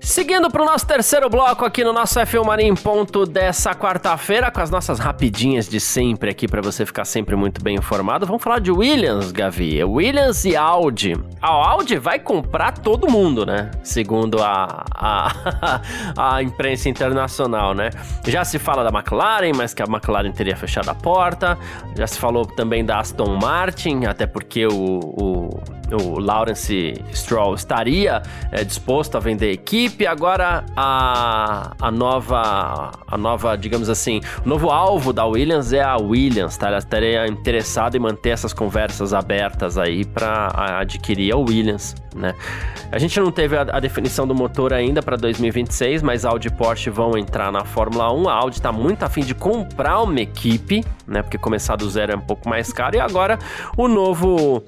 Seguindo 0.07 0.49
para 0.49 0.62
o 0.62 0.64
nosso 0.64 0.87
terceiro 0.87 1.29
bloco 1.29 1.64
aqui 1.64 1.83
no 1.83 1.92
nosso 1.92 2.21
F1 2.21 2.47
Mania 2.47 2.69
em 2.69 2.77
ponto 2.77 3.27
dessa 3.27 3.75
quarta-feira, 3.75 4.53
com 4.53 4.61
as 4.61 4.71
nossas 4.71 5.01
rapidinhas 5.01 5.69
de 5.69 5.81
sempre 5.81 6.31
aqui 6.31 6.47
para 6.47 6.62
você 6.62 6.87
ficar 6.87 7.05
sempre 7.05 7.35
muito 7.35 7.61
bem 7.61 7.75
informado, 7.75 8.25
vamos 8.25 8.40
falar 8.40 8.61
de 8.61 8.71
Williams, 8.71 9.33
Gavi. 9.33 9.83
Williams 9.83 10.45
e 10.45 10.55
Audi. 10.55 11.14
A 11.42 11.49
Audi 11.49 11.99
vai 11.99 12.21
comprar 12.21 12.79
todo 12.79 13.11
mundo, 13.11 13.45
né? 13.45 13.73
Segundo 13.83 14.40
a, 14.40 14.85
a, 14.95 15.83
a 16.37 16.40
imprensa 16.40 16.88
internacional, 16.88 17.75
né? 17.75 17.90
Já 18.25 18.45
se 18.45 18.61
fala 18.61 18.88
da 18.88 18.97
McLaren, 18.97 19.55
mas 19.57 19.75
que 19.75 19.83
a 19.83 19.87
McLaren 19.87 20.31
teria 20.31 20.57
fechado 20.57 20.88
a 20.88 20.95
porta. 20.95 21.59
Já 21.97 22.07
se 22.07 22.16
falou 22.16 22.47
também 22.47 22.85
da 22.85 23.01
Aston 23.01 23.37
Martin, 23.42 24.05
até 24.05 24.25
porque 24.25 24.69
o, 24.69 25.01
o 25.01 25.61
o 25.92 26.19
Lawrence 26.19 26.95
Stroll 27.12 27.55
estaria 27.55 28.23
é, 28.51 28.64
disposto 28.64 29.16
a 29.16 29.21
vender 29.21 29.51
a 29.51 29.53
equipe. 29.53 29.96
Agora 30.05 30.65
a, 30.77 31.73
a 31.81 31.91
nova, 31.91 32.91
a 33.07 33.17
nova, 33.17 33.57
digamos 33.57 33.89
assim, 33.89 34.21
o 34.45 34.49
novo 34.49 34.71
alvo 34.71 35.13
da 35.13 35.25
Williams 35.25 35.73
é 35.73 35.83
a 35.83 35.97
Williams, 35.97 36.57
tá? 36.57 36.69
Ela 36.69 36.79
estaria 36.79 37.27
interessada 37.27 37.97
em 37.97 38.01
manter 38.01 38.31
essas 38.31 38.53
conversas 38.53 39.15
abertas 39.15 39.79
aí 39.79 40.05
para 40.05 40.81
adquirir 40.81 41.33
a 41.33 41.37
Williams, 41.37 41.95
né? 42.15 42.35
A 42.91 42.99
gente 42.99 43.19
não 43.21 43.31
teve 43.31 43.57
a, 43.57 43.63
a 43.63 43.81
definição 43.81 44.27
do 44.27 44.35
motor 44.35 44.73
ainda 44.73 45.03
para 45.03 45.17
2026, 45.17 46.03
mas 46.03 46.25
Audi 46.25 46.49
e 46.49 46.51
Porsche 46.51 46.91
vão 46.91 47.17
entrar 47.17 47.51
na 47.53 47.65
Fórmula 47.65 48.13
1. 48.13 48.29
A 48.29 48.33
Audi 48.33 48.57
está 48.57 48.73
muito 48.73 49.03
afim 49.05 49.23
de 49.23 49.35
comprar 49.35 50.03
uma 50.03 50.21
equipe, 50.21 50.85
né? 51.07 51.23
Porque 51.23 51.39
começar 51.39 51.77
do 51.77 51.89
zero 51.89 52.13
é 52.13 52.17
um 52.17 52.21
pouco 52.21 52.49
mais 52.49 52.73
caro. 52.73 52.97
E 52.97 53.01
agora 53.01 53.39
o 53.77 53.89
novo 53.89 54.63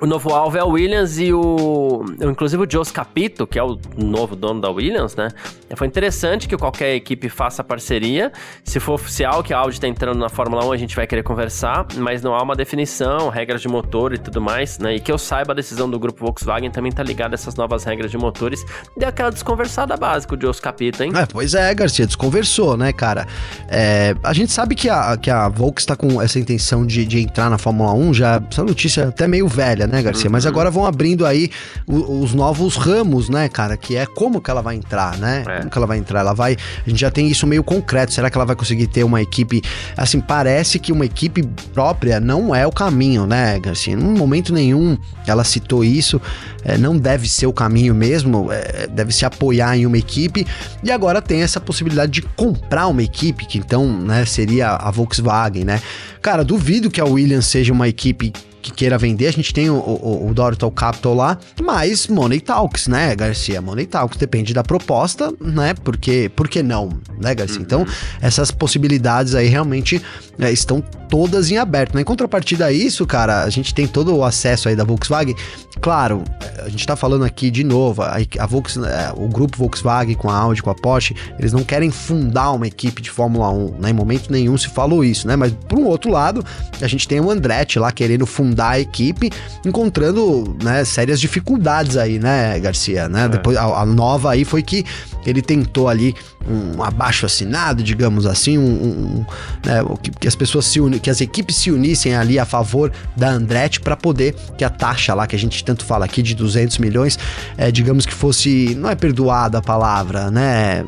o 0.00 0.06
novo 0.06 0.32
alvo 0.32 0.56
é 0.56 0.62
o 0.62 0.68
Williams 0.68 1.18
e 1.18 1.32
o. 1.32 2.04
Inclusive 2.20 2.62
o 2.62 2.70
Joe 2.70 2.84
Capito, 2.86 3.46
que 3.46 3.58
é 3.58 3.62
o 3.62 3.78
novo 3.96 4.36
dono 4.36 4.60
da 4.60 4.70
Williams, 4.70 5.16
né? 5.16 5.28
Foi 5.76 5.86
interessante 5.86 6.48
que 6.48 6.56
qualquer 6.56 6.94
equipe 6.94 7.28
faça 7.28 7.64
parceria. 7.64 8.32
Se 8.64 8.78
for 8.78 8.94
oficial 8.94 9.42
que 9.42 9.52
a 9.52 9.58
Audi 9.58 9.74
está 9.74 9.88
entrando 9.88 10.18
na 10.18 10.28
Fórmula 10.28 10.64
1, 10.66 10.72
a 10.72 10.76
gente 10.76 10.94
vai 10.94 11.06
querer 11.06 11.22
conversar, 11.22 11.86
mas 11.96 12.22
não 12.22 12.34
há 12.34 12.42
uma 12.42 12.54
definição, 12.54 13.28
regras 13.28 13.60
de 13.60 13.68
motor 13.68 14.14
e 14.14 14.18
tudo 14.18 14.40
mais, 14.40 14.78
né? 14.78 14.96
E 14.96 15.00
que 15.00 15.10
eu 15.10 15.18
saiba, 15.18 15.52
a 15.52 15.56
decisão 15.56 15.90
do 15.90 15.98
grupo 15.98 16.24
Volkswagen 16.24 16.70
também 16.70 16.92
tá 16.92 17.02
ligada 17.02 17.34
a 17.34 17.36
essas 17.36 17.56
novas 17.56 17.82
regras 17.82 18.10
de 18.10 18.16
motores. 18.16 18.64
Deu 18.96 19.08
aquela 19.08 19.30
desconversada 19.30 19.96
básica, 19.96 20.34
o 20.34 20.40
Joe 20.40 20.54
Capito, 20.54 21.02
hein? 21.02 21.12
É, 21.14 21.26
pois 21.26 21.54
é, 21.54 21.74
Garcia, 21.74 22.06
desconversou, 22.06 22.76
né, 22.76 22.92
cara? 22.92 23.26
É, 23.68 24.14
a 24.22 24.32
gente 24.32 24.52
sabe 24.52 24.76
que 24.76 24.88
a, 24.88 25.16
que 25.16 25.30
a 25.30 25.48
Volks 25.48 25.82
está 25.82 25.96
com 25.96 26.22
essa 26.22 26.38
intenção 26.38 26.86
de, 26.86 27.04
de 27.04 27.20
entrar 27.20 27.50
na 27.50 27.58
Fórmula 27.58 27.92
1, 27.92 28.14
já 28.14 28.42
essa 28.48 28.62
notícia 28.62 29.02
é 29.02 29.06
até 29.06 29.26
meio 29.26 29.48
velha, 29.48 29.87
né, 29.88 30.02
Garcia? 30.02 30.26
Uhum. 30.26 30.32
Mas 30.32 30.46
agora 30.46 30.70
vão 30.70 30.86
abrindo 30.86 31.26
aí 31.26 31.50
o, 31.86 32.20
os 32.20 32.34
novos 32.34 32.76
ramos, 32.76 33.28
né, 33.28 33.48
cara? 33.48 33.76
Que 33.76 33.96
é 33.96 34.06
como 34.06 34.40
que 34.40 34.50
ela 34.50 34.62
vai 34.62 34.76
entrar, 34.76 35.16
né? 35.18 35.44
É. 35.46 35.58
Como 35.58 35.70
que 35.70 35.78
ela 35.78 35.86
vai 35.86 35.98
entrar? 35.98 36.20
Ela 36.20 36.34
vai. 36.34 36.56
A 36.86 36.90
gente 36.90 37.00
já 37.00 37.10
tem 37.10 37.28
isso 37.28 37.46
meio 37.46 37.64
concreto. 37.64 38.12
Será 38.12 38.30
que 38.30 38.36
ela 38.36 38.44
vai 38.44 38.56
conseguir 38.56 38.86
ter 38.86 39.04
uma 39.04 39.20
equipe? 39.20 39.62
Assim, 39.96 40.20
parece 40.20 40.78
que 40.78 40.92
uma 40.92 41.04
equipe 41.04 41.42
própria 41.72 42.20
não 42.20 42.54
é 42.54 42.66
o 42.66 42.72
caminho, 42.72 43.26
né, 43.26 43.58
Garcia? 43.58 43.94
Em 43.94 43.96
momento 43.96 44.52
nenhum 44.52 44.96
ela 45.26 45.44
citou 45.44 45.84
isso. 45.84 46.20
É, 46.64 46.76
não 46.76 46.96
deve 46.96 47.28
ser 47.28 47.46
o 47.46 47.52
caminho 47.52 47.94
mesmo. 47.94 48.52
É, 48.52 48.86
deve 48.86 49.12
se 49.12 49.24
apoiar 49.24 49.76
em 49.76 49.86
uma 49.86 49.98
equipe. 49.98 50.46
E 50.82 50.90
agora 50.90 51.22
tem 51.22 51.42
essa 51.42 51.60
possibilidade 51.60 52.12
de 52.12 52.22
comprar 52.22 52.86
uma 52.86 53.02
equipe, 53.02 53.46
que 53.46 53.58
então, 53.58 53.86
né, 53.86 54.24
seria 54.24 54.70
a 54.70 54.90
Volkswagen, 54.90 55.64
né? 55.64 55.80
Cara, 56.20 56.44
duvido 56.44 56.90
que 56.90 57.00
a 57.00 57.04
Williams 57.04 57.46
seja 57.46 57.72
uma 57.72 57.88
equipe 57.88 58.32
que 58.60 58.72
queira 58.72 58.98
vender, 58.98 59.26
a 59.26 59.32
gente 59.32 59.52
tem 59.52 59.70
o, 59.70 59.76
o, 59.76 60.28
o 60.28 60.34
Dortal 60.34 60.70
Capital 60.70 61.14
lá, 61.14 61.38
mas 61.62 62.06
Money 62.06 62.40
Talks, 62.40 62.86
né, 62.88 63.14
Garcia? 63.14 63.60
Money 63.60 63.86
Talks 63.86 64.18
depende 64.18 64.52
da 64.52 64.62
proposta, 64.62 65.32
né? 65.40 65.74
Porque, 65.82 66.30
por 66.34 66.48
que 66.48 66.62
não, 66.62 66.90
né, 67.20 67.34
Garcia? 67.34 67.60
Então, 67.60 67.80
uhum. 67.80 67.84
Então, 67.84 67.86
essas 68.20 68.50
possibilidades 68.50 69.34
aí 69.34 69.46
realmente 69.46 70.02
né, 70.36 70.52
estão 70.52 70.80
todas 71.08 71.50
em 71.50 71.56
aberto. 71.56 71.94
Né? 71.94 72.02
Em 72.02 72.04
contrapartida 72.04 72.66
a 72.66 72.72
isso, 72.72 73.06
cara, 73.06 73.42
a 73.42 73.50
gente 73.50 73.74
tem 73.74 73.86
todo 73.86 74.14
o 74.14 74.24
acesso 74.24 74.68
aí 74.68 74.76
da 74.76 74.84
Volkswagen. 74.84 75.34
Claro, 75.80 76.24
a 76.64 76.68
gente 76.68 76.86
tá 76.86 76.96
falando 76.96 77.24
aqui 77.24 77.50
de 77.50 77.62
novo, 77.62 78.02
a, 78.02 78.16
a 78.38 78.46
Volkswagen, 78.46 78.92
é, 78.92 79.12
o 79.16 79.28
grupo 79.28 79.56
Volkswagen 79.56 80.14
com 80.14 80.28
a 80.28 80.36
Audi, 80.36 80.62
com 80.62 80.70
a 80.70 80.74
Porsche, 80.74 81.14
eles 81.38 81.52
não 81.52 81.62
querem 81.62 81.90
fundar 81.90 82.52
uma 82.52 82.66
equipe 82.66 83.00
de 83.00 83.10
Fórmula 83.10 83.50
1, 83.50 83.78
né? 83.80 83.90
Em 83.90 83.92
momento 83.92 84.30
nenhum 84.30 84.58
se 84.58 84.68
falou 84.68 85.04
isso, 85.04 85.26
né? 85.26 85.36
Mas 85.36 85.52
por 85.52 85.78
um 85.78 85.86
outro 85.86 86.10
lado, 86.10 86.44
a 86.80 86.86
gente 86.86 87.06
tem 87.06 87.20
o 87.20 87.30
Andretti 87.30 87.78
lá 87.78 87.92
querendo 87.92 88.26
fundar 88.26 88.47
a 88.56 88.80
equipe, 88.80 89.30
encontrando, 89.64 90.56
né, 90.62 90.84
sérias 90.84 91.20
dificuldades 91.20 91.96
aí, 91.96 92.18
né, 92.18 92.58
Garcia, 92.60 93.08
né? 93.08 93.24
É. 93.24 93.28
Depois 93.28 93.56
a, 93.56 93.64
a 93.64 93.86
nova 93.86 94.32
aí 94.32 94.44
foi 94.44 94.62
que 94.62 94.84
ele 95.26 95.42
tentou 95.42 95.88
ali 95.88 96.14
um 96.48 96.82
abaixo 96.82 97.26
assinado, 97.26 97.82
digamos 97.82 98.24
assim, 98.24 98.56
um, 98.56 98.62
um 98.62 99.26
né, 99.64 99.84
que, 100.02 100.10
que, 100.10 100.28
as 100.28 100.34
pessoas 100.34 100.64
se 100.64 100.80
unem, 100.80 100.98
que 100.98 101.10
as 101.10 101.20
equipes 101.20 101.56
se 101.56 101.70
unissem 101.70 102.14
ali 102.14 102.38
a 102.38 102.44
favor 102.44 102.90
da 103.16 103.28
Andretti 103.28 103.80
para 103.80 103.96
poder 103.96 104.34
que 104.56 104.64
a 104.64 104.70
taxa 104.70 105.14
lá 105.14 105.26
que 105.26 105.36
a 105.36 105.38
gente 105.38 105.62
tanto 105.64 105.84
fala 105.84 106.04
aqui 106.04 106.22
de 106.22 106.34
200 106.34 106.78
milhões, 106.78 107.18
é, 107.56 107.70
digamos 107.70 108.06
que 108.06 108.14
fosse, 108.14 108.74
não 108.76 108.88
é 108.88 108.94
perdoada 108.94 109.58
a 109.58 109.62
palavra, 109.62 110.30
né? 110.30 110.84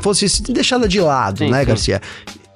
Fosse 0.00 0.26
deixada 0.52 0.88
de 0.88 1.00
lado, 1.00 1.38
sim, 1.38 1.50
né, 1.50 1.60
sim. 1.60 1.66
Garcia? 1.66 2.02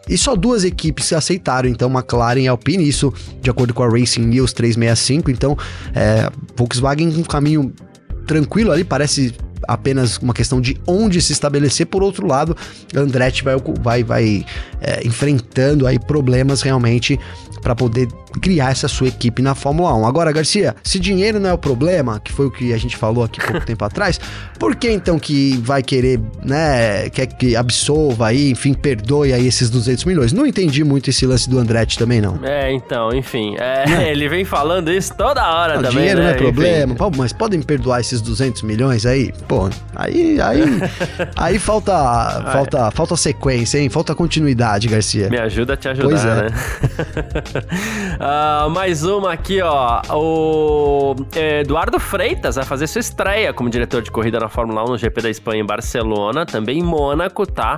E 0.09 0.17
só 0.17 0.37
duas 0.37 0.65
equipes 0.65 1.13
aceitaram, 1.13 1.69
então, 1.69 1.91
McLaren 1.91 2.41
e 2.41 2.49
Alpine, 2.49 2.89
isso 2.89 3.13
de 3.41 3.51
acordo 3.51 3.75
com 3.75 3.83
a 3.83 3.89
Racing 3.89 4.27
News 4.27 4.53
365. 4.53 5.31
Então, 5.31 5.57
é, 5.95 6.31
Volkswagen 6.57 7.09
um 7.09 7.23
caminho 7.23 7.73
tranquilo 8.27 8.73
ali, 8.73 8.85
parece 8.85 9.35
apenas 9.67 10.19
uma 10.19 10.35
questão 10.35 10.61
de 10.61 10.77
onde 10.87 11.21
se 11.21 11.33
estabelecer. 11.33 11.87
Por 11.87 12.03
outro 12.03 12.27
lado, 12.27 12.57
Andretti 12.95 13.43
vai, 13.43 13.57
vai, 13.81 14.05
vai 14.05 14.47
é, 14.81 15.07
enfrentando 15.07 15.87
aí 15.87 15.99
problemas 15.99 16.63
realmente 16.63 17.19
para 17.63 17.75
poder 17.75 18.09
criar 18.41 18.71
essa 18.71 18.89
sua 18.89 19.09
equipe 19.09 19.43
na 19.43 19.55
Fórmula 19.55 19.95
1. 19.95 20.07
Agora, 20.07 20.33
Garcia, 20.33 20.75
se 20.83 20.99
dinheiro 20.99 21.41
não 21.41 21.51
é 21.51 21.53
o 21.53 21.59
problema, 21.59 22.21
que 22.21 22.33
foi 22.33 22.47
o 22.47 22.51
que 22.51 22.73
a 22.73 22.79
gente 22.79 22.97
falou 22.97 23.25
aqui 23.25 23.41
pouco 23.41 23.65
tempo 23.67 23.85
atrás, 23.85 24.21
por 24.59 24.75
que 24.77 24.91
então 24.91 25.19
que 25.19 25.57
vai 25.63 25.83
querer, 25.83 26.21
né, 26.43 27.09
quer 27.11 27.27
que 27.27 27.57
absolva 27.57 28.29
aí, 28.29 28.51
enfim, 28.51 28.75
perdoe 28.75 29.33
aí 29.33 29.47
esses 29.47 29.71
200 29.71 30.05
milhões? 30.05 30.33
Não 30.33 30.47
entendi 30.47 30.85
muito 30.85 31.11
esse 31.11 31.27
lance 31.27 31.49
do 31.49 31.59
Andretti 31.59 31.99
também, 31.99 32.21
não. 32.21 32.39
É, 32.43 32.73
então, 32.73 33.11
enfim, 33.15 33.55
é, 33.59 33.89
né? 33.89 34.11
ele 34.11 34.29
vem 34.29 34.45
falando 34.45 34.91
isso 34.93 35.15
toda 35.15 35.47
hora 35.49 35.77
não, 35.77 35.83
também, 35.83 35.99
dinheiro 35.99 36.21
né? 36.21 36.27
não 36.27 36.33
é 36.33 36.35
problema, 36.35 36.95
Pô, 36.95 37.11
mas 37.17 37.33
podem 37.33 37.61
perdoar 37.63 38.01
esses 38.01 38.21
200 38.21 38.63
milhões 38.63 39.07
aí? 39.07 39.33
Pô, 39.49 39.69
aí, 39.95 40.41
aí, 40.41 40.63
aí 41.37 41.59
falta, 41.59 41.93
falta, 42.53 42.91
falta 42.91 43.17
sequência, 43.17 43.79
hein? 43.79 43.89
Falta 43.89 44.15
continuidade, 44.15 44.89
Garcia. 44.89 45.29
Me 45.29 45.39
ajuda 45.39 45.75
a 45.75 45.77
te 45.77 45.89
ajudar, 45.89 46.09
pois 46.09 46.25
é. 46.25 46.43
né? 46.43 46.51
Uh, 48.27 48.71
mais 48.71 49.05
uma 49.05 49.33
aqui, 49.33 49.61
ó. 49.63 50.03
O 50.11 51.15
Eduardo 51.35 51.99
Freitas 51.99 52.57
vai 52.57 52.65
fazer 52.65 52.87
sua 52.87 53.01
estreia 53.01 53.53
como 53.53 53.71
diretor 53.71 54.03
de 54.03 54.11
corrida 54.11 54.39
na 54.39 54.49
Fórmula 54.49 54.85
1 54.85 54.87
no 54.89 54.99
GP 54.99 55.23
da 55.23 55.31
Espanha 55.31 55.63
em 55.63 55.67
Barcelona, 55.67 56.45
também 56.45 56.79
em 56.79 56.83
Mônaco, 56.83 57.47
tá? 57.47 57.77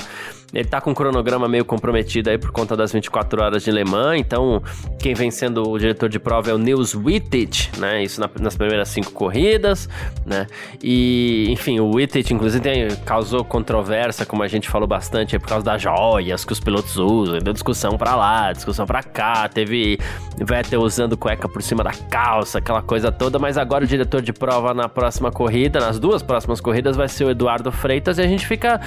Ele 0.52 0.64
tá 0.64 0.80
com 0.80 0.90
um 0.90 0.94
cronograma 0.94 1.46
meio 1.46 1.64
comprometido 1.64 2.30
aí 2.30 2.38
por 2.38 2.50
conta 2.50 2.74
das 2.74 2.90
24 2.92 3.42
horas 3.42 3.62
de 3.62 3.70
Le 3.70 3.84
Mans, 3.84 4.18
então 4.18 4.62
quem 4.98 5.12
vem 5.14 5.30
sendo 5.30 5.68
o 5.68 5.78
diretor 5.78 6.08
de 6.08 6.18
prova 6.18 6.50
é 6.50 6.54
o 6.54 6.58
Nils 6.58 6.94
Wittich, 6.94 7.70
né? 7.78 8.02
Isso 8.02 8.18
na, 8.18 8.30
nas 8.40 8.56
primeiras 8.56 8.88
cinco 8.88 9.12
corridas, 9.12 9.88
né? 10.24 10.46
E, 10.82 11.46
enfim, 11.50 11.80
o 11.80 11.90
Wittich, 11.94 12.32
inclusive, 12.32 12.62
tem, 12.62 12.88
causou 13.04 13.44
controvérsia, 13.44 14.24
como 14.24 14.42
a 14.42 14.48
gente 14.48 14.68
falou 14.70 14.88
bastante, 14.88 15.36
é 15.36 15.38
por 15.38 15.48
causa 15.48 15.64
das 15.64 15.82
joias 15.82 16.44
que 16.46 16.52
os 16.52 16.60
pilotos 16.60 16.96
usam, 16.96 17.38
deu 17.40 17.52
discussão 17.52 17.98
pra 17.98 18.16
lá, 18.16 18.50
discussão 18.52 18.86
pra 18.86 19.02
cá, 19.02 19.48
teve 19.48 19.98
Vettel 20.38 20.80
usando 20.80 21.16
cueca 21.16 21.46
por 21.46 21.62
cima 21.62 21.84
da 21.84 21.92
calça, 21.92 22.58
aquela 22.58 22.80
coisa 22.80 23.12
toda, 23.12 23.38
mas 23.38 23.58
agora 23.58 23.84
o 23.84 23.86
diretor 23.86 24.22
de 24.22 24.32
prova 24.32 24.72
na 24.72 24.88
próxima 24.88 25.30
corrida, 25.30 25.78
nas 25.78 25.98
duas 25.98 26.22
próximas 26.22 26.58
corridas, 26.58 26.96
vai 26.96 27.08
ser 27.08 27.24
o 27.24 27.30
Eduardo 27.30 27.70
Freitas 27.70 28.16
e 28.16 28.22
a 28.22 28.26
gente 28.26 28.46
fica 28.46 28.80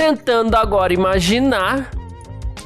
tentando 0.00 0.54
agora 0.56 0.94
imaginar 0.94 1.90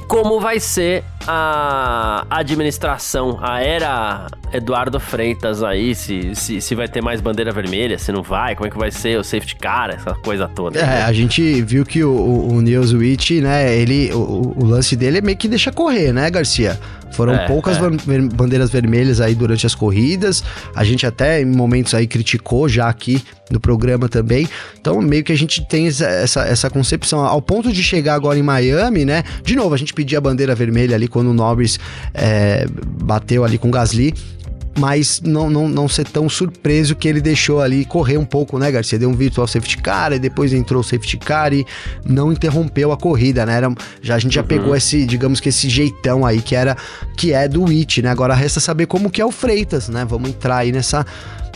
como 0.07 0.39
vai 0.39 0.57
ser 0.57 1.03
a 1.27 2.25
administração, 2.29 3.37
a 3.41 3.61
era 3.61 4.27
Eduardo 4.53 4.99
Freitas 4.99 5.63
aí, 5.63 5.93
se, 5.95 6.35
se, 6.35 6.61
se 6.61 6.75
vai 6.75 6.87
ter 6.87 7.01
mais 7.01 7.19
bandeira 7.19 7.51
vermelha, 7.51 7.97
se 7.97 8.11
não 8.11 8.23
vai, 8.23 8.55
como 8.55 8.67
é 8.67 8.69
que 8.69 8.77
vai 8.77 8.91
ser 8.91 9.19
o 9.19 9.23
safety 9.23 9.55
car, 9.55 9.89
essa 9.89 10.13
coisa 10.15 10.47
toda. 10.47 10.79
É, 10.79 11.03
a 11.03 11.11
gente 11.11 11.61
viu 11.61 11.85
que 11.85 12.03
o, 12.03 12.11
o, 12.11 12.53
o 12.53 12.61
né, 12.61 13.75
ele, 13.77 14.13
o, 14.13 14.53
o, 14.57 14.65
lance 14.65 14.95
dele 14.95 15.17
é 15.17 15.21
meio 15.21 15.37
que 15.37 15.47
deixa 15.47 15.71
correr, 15.71 16.13
né, 16.13 16.29
Garcia? 16.29 16.79
Foram 17.11 17.33
é, 17.33 17.47
poucas 17.47 17.77
é. 17.77 17.81
bandeiras 18.33 18.69
vermelhas 18.69 19.21
aí 19.21 19.33
durante 19.33 19.65
as 19.65 19.73
corridas. 19.73 20.43
A 20.75 20.83
gente 20.83 21.05
até 21.05 21.41
em 21.41 21.45
momentos 21.45 21.93
aí 21.93 22.07
criticou 22.07 22.67
já 22.67 22.89
aqui 22.89 23.23
no 23.49 23.59
programa 23.59 24.09
também. 24.09 24.49
Então, 24.79 25.01
meio 25.01 25.23
que 25.23 25.31
a 25.31 25.37
gente 25.37 25.65
tem 25.65 25.87
essa, 25.87 26.41
essa 26.41 26.69
concepção. 26.69 27.19
Ao 27.21 27.41
ponto 27.41 27.71
de 27.71 27.81
chegar 27.83 28.15
agora 28.15 28.37
em 28.37 28.43
Miami, 28.43 29.05
né? 29.05 29.23
De 29.43 29.55
novo, 29.55 29.73
a 29.73 29.77
gente 29.77 29.93
pedia 29.93 30.17
a 30.17 30.21
bandeira 30.21 30.53
vermelha 30.53 30.95
ali 30.95 31.07
quando 31.15 31.29
o 31.29 31.33
Norris 31.33 31.79
é, 32.13 32.67
bateu 33.01 33.45
ali 33.45 33.57
com 33.57 33.69
o 33.69 33.71
Gasly 33.71 34.13
mas 34.77 35.21
não, 35.21 35.49
não, 35.49 35.69
não 35.69 35.87
ser 35.87 36.05
tão 36.05 36.27
surpreso 36.27 36.97
que 36.97 37.07
ele 37.07 37.21
deixou 37.21 37.61
ali 37.61 37.85
correr 37.85 38.17
um 38.17 38.25
pouco, 38.25 38.59
né, 38.59 38.69
Garcia? 38.69 38.99
Deu 38.99 39.09
um 39.09 39.13
virtual 39.13 39.47
safety 39.47 39.77
car 39.77 40.11
e 40.11 40.19
depois 40.19 40.51
entrou 40.51 40.81
o 40.81 40.83
safety 40.83 41.17
car 41.17 41.53
e 41.53 41.65
não 42.05 42.31
interrompeu 42.31 42.91
a 42.91 42.97
corrida, 42.97 43.45
né? 43.45 43.55
Era, 43.55 43.73
já, 44.01 44.15
a 44.15 44.19
gente 44.19 44.35
já 44.35 44.41
uhum. 44.41 44.47
pegou 44.47 44.75
esse, 44.75 45.05
digamos 45.05 45.39
que 45.39 45.47
esse 45.47 45.69
jeitão 45.69 46.25
aí 46.25 46.41
que 46.41 46.55
era 46.55 46.75
que 47.15 47.31
é 47.31 47.47
do 47.47 47.63
Witch, 47.63 47.99
né? 47.99 48.09
Agora 48.09 48.33
resta 48.33 48.59
saber 48.59 48.85
como 48.85 49.09
que 49.09 49.21
é 49.21 49.25
o 49.25 49.31
Freitas, 49.31 49.87
né? 49.87 50.03
Vamos 50.03 50.29
entrar 50.29 50.57
aí 50.57 50.73
nessa 50.73 51.05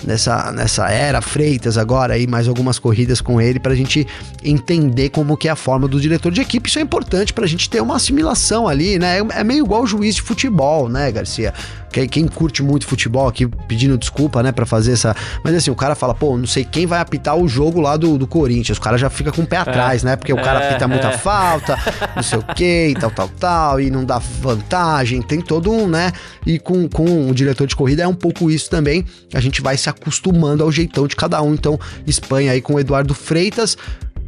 nessa, 0.04 0.52
nessa 0.52 0.90
era 0.90 1.22
Freitas 1.22 1.78
agora 1.78 2.14
aí 2.14 2.28
mais 2.28 2.48
algumas 2.48 2.80
corridas 2.80 3.22
com 3.22 3.42
ele 3.42 3.60
para 3.60 3.74
a 3.74 3.76
gente 3.76 4.08
entender 4.44 5.10
como 5.10 5.38
que 5.38 5.48
é 5.48 5.52
a 5.52 5.56
forma 5.56 5.88
do 5.88 6.00
diretor 6.00 6.32
de 6.32 6.42
equipe. 6.42 6.70
Isso 6.70 6.80
é 6.80 6.82
importante 6.82 7.34
para 7.34 7.46
a 7.46 7.48
gente 7.48 7.70
ter 7.70 7.82
uma 7.82 7.96
assimilação 7.96 8.68
ali, 8.68 9.00
né? 9.00 9.20
É 9.34 9.44
meio 9.44 9.66
igual 9.66 9.84
o 9.84 9.88
juiz 9.88 10.16
de 10.16 10.22
futebol, 10.22 10.90
né, 10.90 11.12
Garcia? 11.12 11.54
quem 11.90 12.28
curte 12.28 12.62
muito 12.62 12.86
futebol 12.86 13.28
aqui 13.28 13.48
pedindo 13.68 13.98
desculpa, 13.98 14.44
né, 14.44 14.52
para 14.52 14.66
fazer 14.66 14.94
essa. 14.94 15.16
Mas 15.44 15.56
assim, 15.56 15.72
o 15.72 15.76
cara 15.76 15.96
fala, 15.96 16.14
pô, 16.14 16.38
não 16.38 16.46
sei 16.46 16.64
quem 16.64 16.86
vai 16.86 17.00
apitar 17.00 17.36
o 17.36 17.48
jogo 17.48 17.82
lá 17.82 17.98
do, 17.98 18.18
do 18.18 18.28
Corinthians. 18.28 18.78
O 18.78 18.82
cara 18.82 18.98
já 18.98 19.10
fica 19.10 19.32
com 19.32 19.42
o 19.42 19.48
pé 19.48 19.58
é. 19.58 19.60
atrás, 19.60 20.04
né? 20.04 20.16
Porque 20.16 20.32
o 20.32 20.36
cara 20.36 20.64
é, 20.64 20.70
apita 20.70 20.88
muita 20.88 21.10
é. 21.10 21.18
falta, 21.18 21.78
não 22.16 22.24
sei 22.24 22.40
o 22.40 22.44
que, 22.44 22.94
tal, 23.00 23.12
tal, 23.12 23.30
tal, 23.30 23.82
e 23.82 23.90
não 23.90 24.06
dá 24.06 24.20
vantagem. 24.20 25.22
Tem 25.22 25.42
todo 25.42 25.72
um, 25.72 25.88
né? 25.88 26.12
E 26.46 26.60
com, 26.60 26.88
com 26.88 27.30
o 27.30 27.34
diretor 27.34 27.66
de 27.66 27.76
corrida 27.76 28.04
é 28.04 28.08
um 28.08 28.14
pouco 28.14 28.52
isso 28.52 28.70
também. 28.70 29.06
A 29.34 29.40
gente 29.40 29.62
vai 29.62 29.76
se 29.76 29.89
acostumando 29.90 30.64
ao 30.64 30.72
jeitão 30.72 31.08
de 31.08 31.16
cada 31.16 31.42
um. 31.42 31.54
Então, 31.54 31.80
Espanha 32.08 32.52
aí 32.52 32.62
com 32.62 32.76
o 32.76 32.80
Eduardo 32.80 33.14
Freitas 33.14 33.78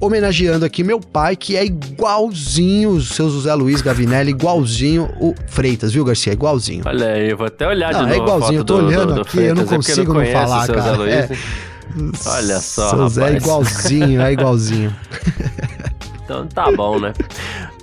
homenageando 0.01 0.65
aqui 0.65 0.83
meu 0.83 0.99
pai, 0.99 1.35
que 1.35 1.55
é 1.55 1.63
igualzinho 1.63 2.89
o 2.89 3.01
seu 3.01 3.29
José 3.29 3.53
Luiz 3.53 3.81
Gavinelli, 3.81 4.31
igualzinho 4.31 5.07
o 5.19 5.35
Freitas, 5.47 5.93
viu, 5.93 6.03
Garcia? 6.03 6.33
Igualzinho. 6.33 6.83
Olha 6.87 7.13
aí, 7.13 7.29
eu 7.29 7.37
vou 7.37 7.45
até 7.45 7.67
olhar 7.67 7.93
não, 7.93 7.99
de 7.99 8.07
novo. 8.07 8.19
É 8.19 8.23
igualzinho, 8.23 8.59
eu 8.59 8.65
tô 8.65 8.77
do, 8.79 8.87
olhando 8.87 9.07
do, 9.07 9.13
do 9.13 9.21
aqui, 9.21 9.31
Freitas, 9.31 9.49
eu 9.49 9.55
não 9.55 9.65
consigo 9.65 10.13
não, 10.13 10.21
não 10.21 10.31
falar, 10.31 10.67
cara. 10.67 11.09
É. 11.09 11.29
Olha 12.25 12.59
só, 12.59 12.89
seu. 12.89 13.09
Zé 13.09 13.33
é 13.33 13.37
igualzinho, 13.37 14.21
é 14.21 14.33
igualzinho. 14.33 14.95
então 16.25 16.47
tá 16.47 16.71
bom, 16.71 16.99
né? 16.99 17.13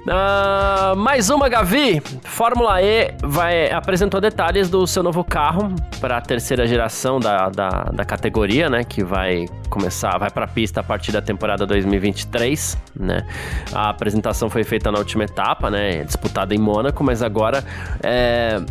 Uh, 0.09 0.97
mais 0.97 1.29
uma, 1.29 1.51
Gavi. 1.51 2.01
Fórmula 2.25 2.81
E 2.81 3.13
vai, 3.23 3.71
apresentou 3.71 4.23
detalhes 4.23 4.71
do 4.71 4.87
seu 4.87 5.03
novo 5.03 5.23
carro 5.23 5.75
para 6.01 6.17
a 6.17 6.21
terceira 6.23 6.67
geração 6.67 7.21
da, 7.21 7.51
da, 7.51 7.69
da, 7.93 8.05
categoria, 8.07 8.71
né? 8.71 8.85
Que 8.85 9.05
vai 9.05 9.45
começar, 9.69 10.17
vai 10.17 10.31
para 10.31 10.47
a 10.47 10.49
pista 10.49 10.81
a 10.81 10.83
partir 10.83 11.13
da 11.13 11.21
temporada 11.21 11.67
2023, 11.67 12.79
né? 12.99 13.27
A 13.71 13.91
apresentação 13.91 14.49
foi 14.49 14.65
feita 14.65 14.91
na 14.91 14.99
última 14.99 15.25
etapa, 15.25 15.71
né? 15.71 16.03
Disputada 16.05 16.55
em 16.55 16.59
Mônaco, 16.59 17.05
mas 17.05 17.23
agora 17.23 17.63
é, 18.03 18.63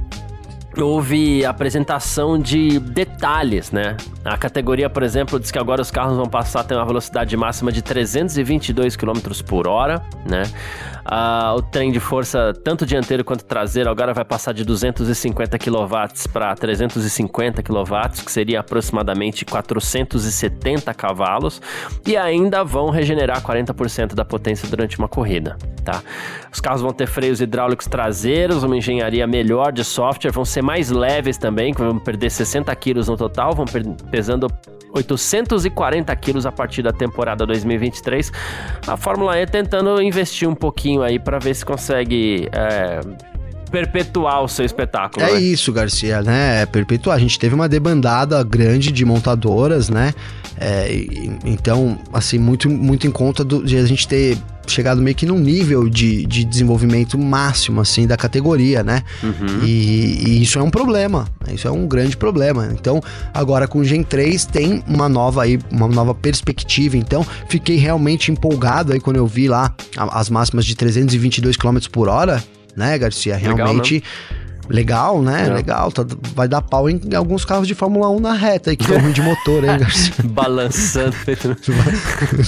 houve 0.75 1.45
apresentação 1.45 2.39
de 2.39 2.79
detalhes, 2.79 3.71
né? 3.71 3.95
A 4.27 4.37
categoria, 4.37 4.89
por 4.89 5.03
exemplo, 5.03 5.39
diz 5.39 5.51
que 5.51 5.57
agora 5.57 5.81
os 5.81 5.89
carros 5.89 6.17
vão 6.17 6.25
passar 6.25 6.59
a 6.59 6.63
ter 6.63 6.75
uma 6.75 6.85
velocidade 6.85 7.35
máxima 7.37 7.71
de 7.71 7.81
322 7.81 8.97
km 8.97 9.19
por 9.47 9.67
hora, 9.69 10.01
né? 10.29 10.43
Ah, 11.05 11.55
o 11.55 11.61
trem 11.61 11.89
de 11.93 12.01
força, 12.01 12.53
tanto 12.65 12.85
dianteiro 12.85 13.23
quanto 13.23 13.45
traseiro, 13.45 13.89
agora 13.89 14.13
vai 14.13 14.25
passar 14.25 14.51
de 14.51 14.65
250 14.65 15.57
kW 15.57 15.87
para 16.33 16.53
350 16.53 17.63
kW, 17.63 18.23
que 18.25 18.29
seria 18.29 18.59
aproximadamente 18.59 19.45
470 19.45 20.93
cavalos, 20.93 21.61
e 22.05 22.17
ainda 22.17 22.65
vão 22.65 22.89
regenerar 22.89 23.41
40% 23.41 24.13
da 24.13 24.25
potência 24.25 24.67
durante 24.67 24.99
uma 24.99 25.07
corrida, 25.07 25.55
tá? 25.85 26.03
Os 26.51 26.59
carros 26.59 26.81
vão 26.81 26.91
ter 26.91 27.07
freios 27.07 27.39
hidráulicos 27.39 27.87
traseiros, 27.87 28.63
uma 28.63 28.75
engenharia 28.75 29.25
melhor 29.25 29.71
de 29.71 29.85
software, 29.85 30.31
vão 30.31 30.43
ser 30.43 30.61
mais 30.61 30.89
leves 30.89 31.37
também, 31.37 31.71
vão 31.71 31.97
perder 31.97 32.29
60 32.29 32.75
quilos 32.75 33.07
no 33.07 33.15
total, 33.15 33.55
vão 33.55 33.65
pesando 34.17 34.47
840 34.93 36.15
quilos 36.15 36.47
a 36.47 36.51
partir 36.51 36.81
da 36.81 36.91
temporada 36.91 37.45
2023. 37.45 38.31
A 38.87 38.97
Fórmula 38.97 39.39
E 39.39 39.45
tentando 39.45 40.01
investir 40.01 40.49
um 40.49 40.55
pouquinho 40.55 41.03
aí 41.03 41.19
para 41.19 41.37
ver 41.37 41.53
se 41.53 41.63
consegue 41.63 42.49
é, 42.51 42.99
perpetuar 43.69 44.43
o 44.43 44.47
seu 44.47 44.65
espetáculo. 44.65 45.23
É 45.23 45.33
né? 45.33 45.39
isso, 45.39 45.71
Garcia, 45.71 46.23
né? 46.23 46.63
É 46.63 46.65
perpetuar. 46.65 47.15
A 47.15 47.19
gente 47.19 47.37
teve 47.37 47.53
uma 47.53 47.69
debandada 47.69 48.41
grande 48.43 48.91
de 48.91 49.05
montadoras, 49.05 49.87
né? 49.87 50.15
É, 50.59 50.87
então, 51.45 51.99
assim, 52.11 52.39
muito, 52.39 52.67
muito 52.67 53.05
em 53.05 53.11
conta 53.11 53.43
do, 53.43 53.63
de 53.63 53.77
a 53.77 53.85
gente 53.85 54.07
ter 54.07 54.35
chegado 54.71 55.01
meio 55.01 55.15
que 55.15 55.25
num 55.25 55.39
nível 55.39 55.89
de, 55.89 56.25
de 56.25 56.43
desenvolvimento 56.43 57.17
máximo, 57.17 57.81
assim, 57.81 58.07
da 58.07 58.17
categoria, 58.17 58.83
né? 58.83 59.03
Uhum. 59.23 59.63
E, 59.63 60.23
e, 60.27 60.43
isso 60.43 60.59
é 60.59 60.63
um 60.63 60.69
problema, 60.69 61.27
isso 61.51 61.67
é 61.67 61.71
um 61.71 61.87
grande 61.87 62.17
problema. 62.17 62.69
Então, 62.71 63.01
agora 63.33 63.67
com 63.67 63.79
o 63.79 63.83
Gen 63.83 64.03
3 64.03 64.45
tem 64.45 64.83
uma 64.87 65.07
nova 65.09 65.43
aí, 65.43 65.59
uma 65.71 65.87
nova 65.87 66.13
perspectiva. 66.13 66.97
Então, 66.97 67.25
fiquei 67.49 67.77
realmente 67.77 68.31
empolgado 68.31 68.93
aí 68.93 68.99
quando 68.99 69.17
eu 69.17 69.27
vi 69.27 69.47
lá 69.47 69.73
as 69.97 70.29
máximas 70.29 70.65
de 70.65 70.75
322 70.75 71.57
km 71.57 71.77
por 71.91 72.07
hora, 72.07 72.43
né, 72.75 72.97
Garcia? 72.97 73.35
Realmente. 73.35 73.95
Legal, 73.95 74.46
Legal, 74.69 75.21
né? 75.21 75.47
É. 75.47 75.53
Legal. 75.53 75.91
Tá, 75.91 76.05
vai 76.35 76.47
dar 76.47 76.61
pau 76.61 76.89
em, 76.89 76.99
alguns 77.15 77.45
carros 77.45 77.67
de 77.67 77.75
Fórmula 77.75 78.09
1 78.09 78.19
na 78.19 78.33
reta 78.33 78.69
aí, 78.69 78.77
que 78.77 78.83
estão 78.83 78.99
ruim 78.99 79.11
de 79.11 79.21
motor, 79.21 79.63
hein, 79.63 79.77
Garcia? 79.79 80.13
Balançando. 80.25 81.15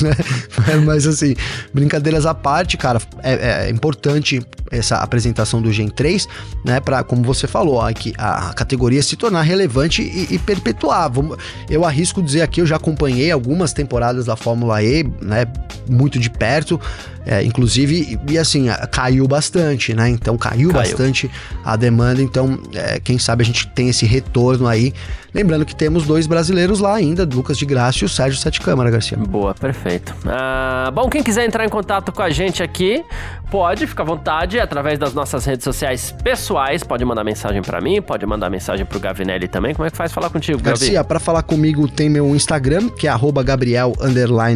Né? 0.01 0.75
Mas 0.85 1.05
assim, 1.05 1.35
brincadeiras 1.73 2.25
à 2.25 2.33
parte, 2.33 2.77
cara, 2.77 3.01
é, 3.23 3.67
é, 3.67 3.69
importante 3.69 4.41
essa 4.71 4.97
apresentação 4.97 5.61
do 5.61 5.71
Gen 5.71 5.89
3, 5.89 6.27
né? 6.63 6.79
Pra, 6.79 7.03
como 7.03 7.23
você 7.23 7.47
falou, 7.47 7.75
ó, 7.75 7.91
que 7.91 8.13
a 8.17 8.53
categoria 8.53 9.01
se 9.01 9.15
tornar 9.15 9.41
relevante 9.41 10.01
e, 10.01 10.35
e 10.35 10.39
perpetuar. 10.39 11.11
Vamos, 11.11 11.37
eu 11.69 11.85
arrisco 11.85 12.21
dizer 12.21 12.41
aqui, 12.41 12.61
eu 12.61 12.65
já 12.65 12.75
acompanhei 12.75 13.31
algumas 13.31 13.73
temporadas 13.73 14.25
da 14.25 14.35
Fórmula 14.35 14.81
E, 14.83 15.03
né? 15.21 15.45
Muito 15.89 16.19
de 16.19 16.29
perto. 16.29 16.79
É, 17.25 17.43
inclusive, 17.43 18.17
e 18.27 18.37
assim, 18.37 18.67
caiu 18.91 19.27
bastante, 19.27 19.93
né? 19.93 20.09
Então 20.09 20.37
caiu, 20.37 20.69
caiu. 20.69 20.81
bastante 20.81 21.29
a 21.63 21.75
demanda. 21.75 22.21
Então, 22.21 22.59
é, 22.73 22.99
quem 22.99 23.19
sabe 23.19 23.43
a 23.43 23.45
gente 23.45 23.67
tem 23.67 23.89
esse 23.89 24.05
retorno 24.05 24.67
aí. 24.67 24.93
Lembrando 25.33 25.63
que 25.63 25.75
temos 25.75 26.07
dois 26.07 26.25
brasileiros 26.25 26.79
lá 26.79 26.95
ainda, 26.95 27.23
Lucas 27.31 27.57
de 27.57 27.65
Graça 27.65 27.99
e 28.03 28.05
o 28.05 28.09
Sérgio 28.09 28.39
Sete 28.39 28.59
Câmara, 28.59 28.89
Garcia. 28.89 29.15
Boa, 29.15 29.53
perfeito. 29.53 30.15
Ah, 30.25 30.89
bom, 30.91 31.07
quem 31.07 31.21
quiser 31.21 31.45
entrar 31.45 31.63
em 31.63 31.69
contato 31.69 32.11
com 32.11 32.23
a 32.23 32.31
gente 32.31 32.63
aqui, 32.63 33.03
pode, 33.51 33.85
fica 33.85 34.01
à 34.01 34.05
vontade, 34.05 34.58
através 34.59 34.99
das 34.99 35.13
nossas 35.13 35.45
redes 35.45 35.63
sociais 35.63 36.13
pessoais. 36.23 36.83
Pode 36.83 37.03
mandar 37.05 37.23
mensagem 37.23 37.61
para 37.61 37.81
mim, 37.81 38.01
pode 38.01 38.25
mandar 38.25 38.49
mensagem 38.49 38.85
pro 38.85 38.99
Gavinelli 38.99 39.47
também. 39.47 39.73
Como 39.73 39.85
é 39.85 39.91
que 39.91 39.97
faz 39.97 40.11
falar 40.11 40.29
contigo, 40.29 40.59
Garcia, 40.61 41.03
para 41.03 41.19
falar 41.19 41.43
comigo 41.43 41.87
tem 41.87 42.09
meu 42.09 42.35
Instagram, 42.35 42.89
que 42.89 43.07
é 43.07 43.11
Gabriel 43.43 43.93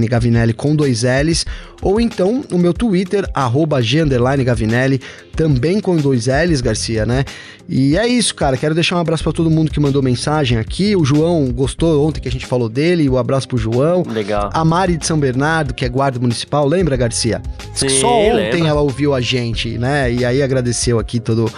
Gavinelli 0.10 0.54
com 0.54 0.76
dois 0.76 1.04
L's, 1.04 1.46
ou 1.82 2.00
então 2.00 2.44
o 2.52 2.58
meu 2.58 2.74
Twitter, 2.74 3.30
arroba 3.34 3.82
G 3.82 4.04
Gavinelli, 4.46 5.02
também 5.36 5.80
com 5.80 5.96
dois 5.96 6.28
L's, 6.28 6.62
Garcia, 6.62 7.06
né? 7.06 7.26
E 7.68 7.98
é 7.98 8.06
isso, 8.08 8.36
cara. 8.36 8.58
Quero 8.58 8.76
deixar 8.76 8.98
um 8.98 9.00
abraço 9.00 9.24
para 9.24 9.34
todo 9.34 9.50
mundo 9.50 9.72
que 9.72 9.80
mandou 9.80 10.02
mensagem 10.02 10.58
aqui. 10.58 10.96
O 10.96 11.06
João 11.06 11.52
gostou 11.52 12.06
ontem 12.06 12.20
que 12.20 12.28
a 12.28 12.32
gente 12.32 12.46
falou 12.46 12.68
dele. 12.68 13.08
O 13.08 13.14
um 13.14 13.18
abraço 13.18 13.48
pro 13.48 13.58
João. 13.58 14.04
Legal. 14.08 14.50
A 14.54 14.66
Mari 14.66 14.98
de 14.98 15.06
São 15.06 15.18
Bernardo, 15.18 15.74
que 15.74 15.86
é 15.86 15.90
guarda 15.90 16.20
municipal, 16.20 16.68
lembra, 16.68 16.98
Garcia? 16.98 17.42
Sim, 17.74 17.90
Só 17.90 18.20
ontem 18.20 18.68
ela 18.68 18.82
ouviu 18.82 19.14
a 19.14 19.22
gente, 19.22 19.78
né? 19.78 20.12
E 20.12 20.24
aí 20.24 20.42
agradeceu 20.42 21.00
aqui 21.00 21.20
todo 21.20 21.52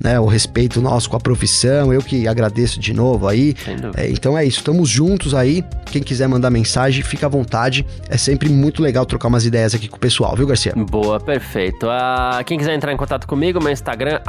né, 0.00 0.18
o 0.20 0.26
respeito 0.26 0.80
nosso 0.80 1.10
com 1.10 1.16
a 1.16 1.20
profissão. 1.20 1.92
Eu 1.92 2.00
que 2.00 2.28
agradeço 2.28 2.78
de 2.78 2.92
novo 2.92 3.26
aí. 3.26 3.54
É, 3.96 4.10
então 4.10 4.36
é 4.36 4.44
isso, 4.44 4.58
estamos 4.58 4.88
juntos 4.88 5.34
aí. 5.34 5.64
Quem 5.86 6.02
quiser 6.02 6.28
mandar 6.28 6.50
mensagem, 6.50 7.02
fica 7.02 7.26
à 7.26 7.28
vontade. 7.28 7.84
É 8.08 8.16
sempre 8.16 8.48
muito 8.48 8.82
legal 8.82 9.04
trocar 9.06 9.28
umas 9.28 9.44
ideias 9.44 9.74
aqui 9.74 9.88
com 9.88 9.96
o 9.96 10.00
pessoal, 10.00 10.34
viu, 10.36 10.46
Garcia? 10.46 10.72
Boa, 10.76 11.18
perfeito. 11.18 11.86
Uh, 11.86 12.44
quem 12.44 12.58
quiser 12.58 12.74
entrar 12.74 12.92
em 12.92 12.96
contato 12.96 13.26
comigo, 13.26 13.62
meu 13.62 13.72
Instagram, 13.72 14.20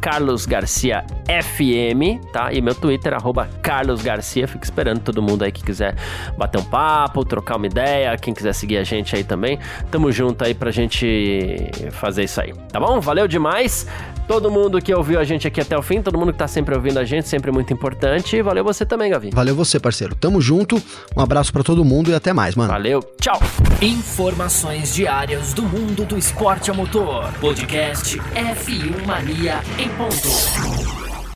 carlosgarciafm, 0.00 2.20
tá? 2.32 2.52
E 2.52 2.60
meu 2.60 2.74
Twitter, 2.74 3.14
carlosgarcia. 3.62 4.46
Fico 4.46 4.64
esperando 4.64 5.00
todo 5.00 5.20
mundo 5.20 5.42
aí 5.42 5.52
que 5.52 5.62
quiser 5.62 5.96
bater 6.38 6.58
um 6.58 6.64
papo, 6.64 7.24
trocar 7.24 7.56
uma 7.56 7.66
ideia. 7.66 8.16
Quem 8.16 8.32
quiser 8.32 8.54
seguir 8.54 8.78
a 8.78 8.84
gente 8.84 9.16
aí 9.16 9.24
também. 9.24 9.58
Tamo 9.90 10.12
junto 10.12 10.44
aí 10.44 10.54
pra 10.54 10.70
gente 10.70 11.70
fazer 11.90 12.24
isso 12.24 12.40
aí, 12.40 12.54
tá 12.72 12.78
bom? 12.78 13.00
Valeu 13.00 13.26
demais. 13.26 13.86
Todo 14.26 14.48
mundo 14.48 14.80
que 14.80 14.94
ouviu 15.10 15.20
a 15.20 15.24
gente 15.24 15.48
aqui 15.48 15.60
até 15.60 15.76
o 15.76 15.82
fim, 15.82 16.00
todo 16.00 16.16
mundo 16.16 16.32
que 16.32 16.38
tá 16.38 16.46
sempre 16.46 16.74
ouvindo 16.74 16.98
a 16.98 17.04
gente, 17.04 17.28
sempre 17.28 17.50
muito 17.50 17.72
importante. 17.72 18.36
E 18.36 18.42
valeu 18.42 18.62
você 18.62 18.86
também, 18.86 19.10
Gavi. 19.10 19.30
Valeu 19.32 19.56
você, 19.56 19.80
parceiro. 19.80 20.14
Tamo 20.14 20.40
junto. 20.40 20.80
Um 21.16 21.20
abraço 21.20 21.52
para 21.52 21.64
todo 21.64 21.84
mundo 21.84 22.10
e 22.10 22.14
até 22.14 22.32
mais, 22.32 22.54
mano. 22.54 22.70
Valeu. 22.70 23.02
Tchau. 23.20 23.40
Informações 23.82 24.94
diárias 24.94 25.52
do 25.52 25.62
mundo 25.62 26.04
do 26.04 26.16
esporte 26.16 26.70
a 26.70 26.74
motor. 26.74 27.32
Podcast 27.40 28.18
F1 28.18 29.04
Mania 29.04 29.60
em 29.78 29.88
ponto. 29.88 31.09